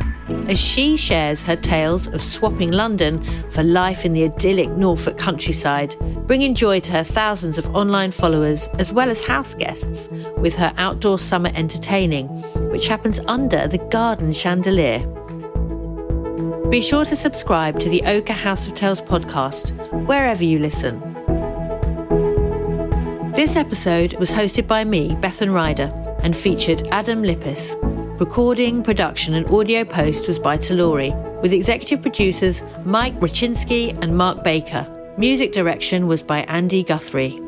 as 0.47 0.59
she 0.59 0.97
shares 0.97 1.43
her 1.43 1.55
tales 1.55 2.07
of 2.07 2.23
swapping 2.23 2.71
London 2.71 3.23
for 3.51 3.63
life 3.63 4.05
in 4.05 4.13
the 4.13 4.23
idyllic 4.23 4.69
Norfolk 4.71 5.17
countryside, 5.17 5.95
bringing 6.27 6.55
joy 6.55 6.79
to 6.81 6.91
her 6.91 7.03
thousands 7.03 7.57
of 7.57 7.75
online 7.75 8.11
followers 8.11 8.67
as 8.79 8.91
well 8.91 9.09
as 9.09 9.26
house 9.26 9.53
guests 9.53 10.09
with 10.38 10.55
her 10.55 10.73
outdoor 10.78 11.19
summer 11.19 11.51
entertaining, 11.53 12.28
which 12.71 12.88
happens 12.88 13.19
under 13.28 13.67
the 13.67 13.78
garden 13.89 14.32
chandelier. 14.32 14.99
Be 16.69 16.82
sure 16.82 17.05
to 17.05 17.15
subscribe 17.15 17.80
to 17.80 17.89
the 17.89 18.01
Oka 18.03 18.34
House 18.34 18.67
of 18.67 18.73
Tales 18.73 19.01
podcast 19.01 19.71
wherever 20.07 20.43
you 20.43 20.59
listen. 20.59 20.99
This 23.34 23.55
episode 23.55 24.15
was 24.15 24.32
hosted 24.32 24.65
by 24.65 24.84
me, 24.84 25.09
Bethan 25.15 25.53
Ryder, 25.53 25.91
and 26.23 26.36
featured 26.36 26.88
Adam 26.88 27.21
Lippes. 27.21 27.76
Recording, 28.20 28.82
production, 28.82 29.34
and 29.34 29.45
audio 29.49 29.84
post 29.84 30.30
was 30.30 30.39
by 30.39 30.57
Tellori, 30.57 31.11
with 31.41 31.51
executive 31.51 32.01
producers 32.01 32.63
Mike 32.86 33.13
Rucinski 33.16 33.91
and 34.01 34.16
Marc 34.16 34.41
Baker. 34.41 34.88
Music 35.18 35.51
direction 35.51 36.07
was 36.07 36.24
by 36.24 36.43
Andy 36.43 36.82
Guthrie. 36.82 37.45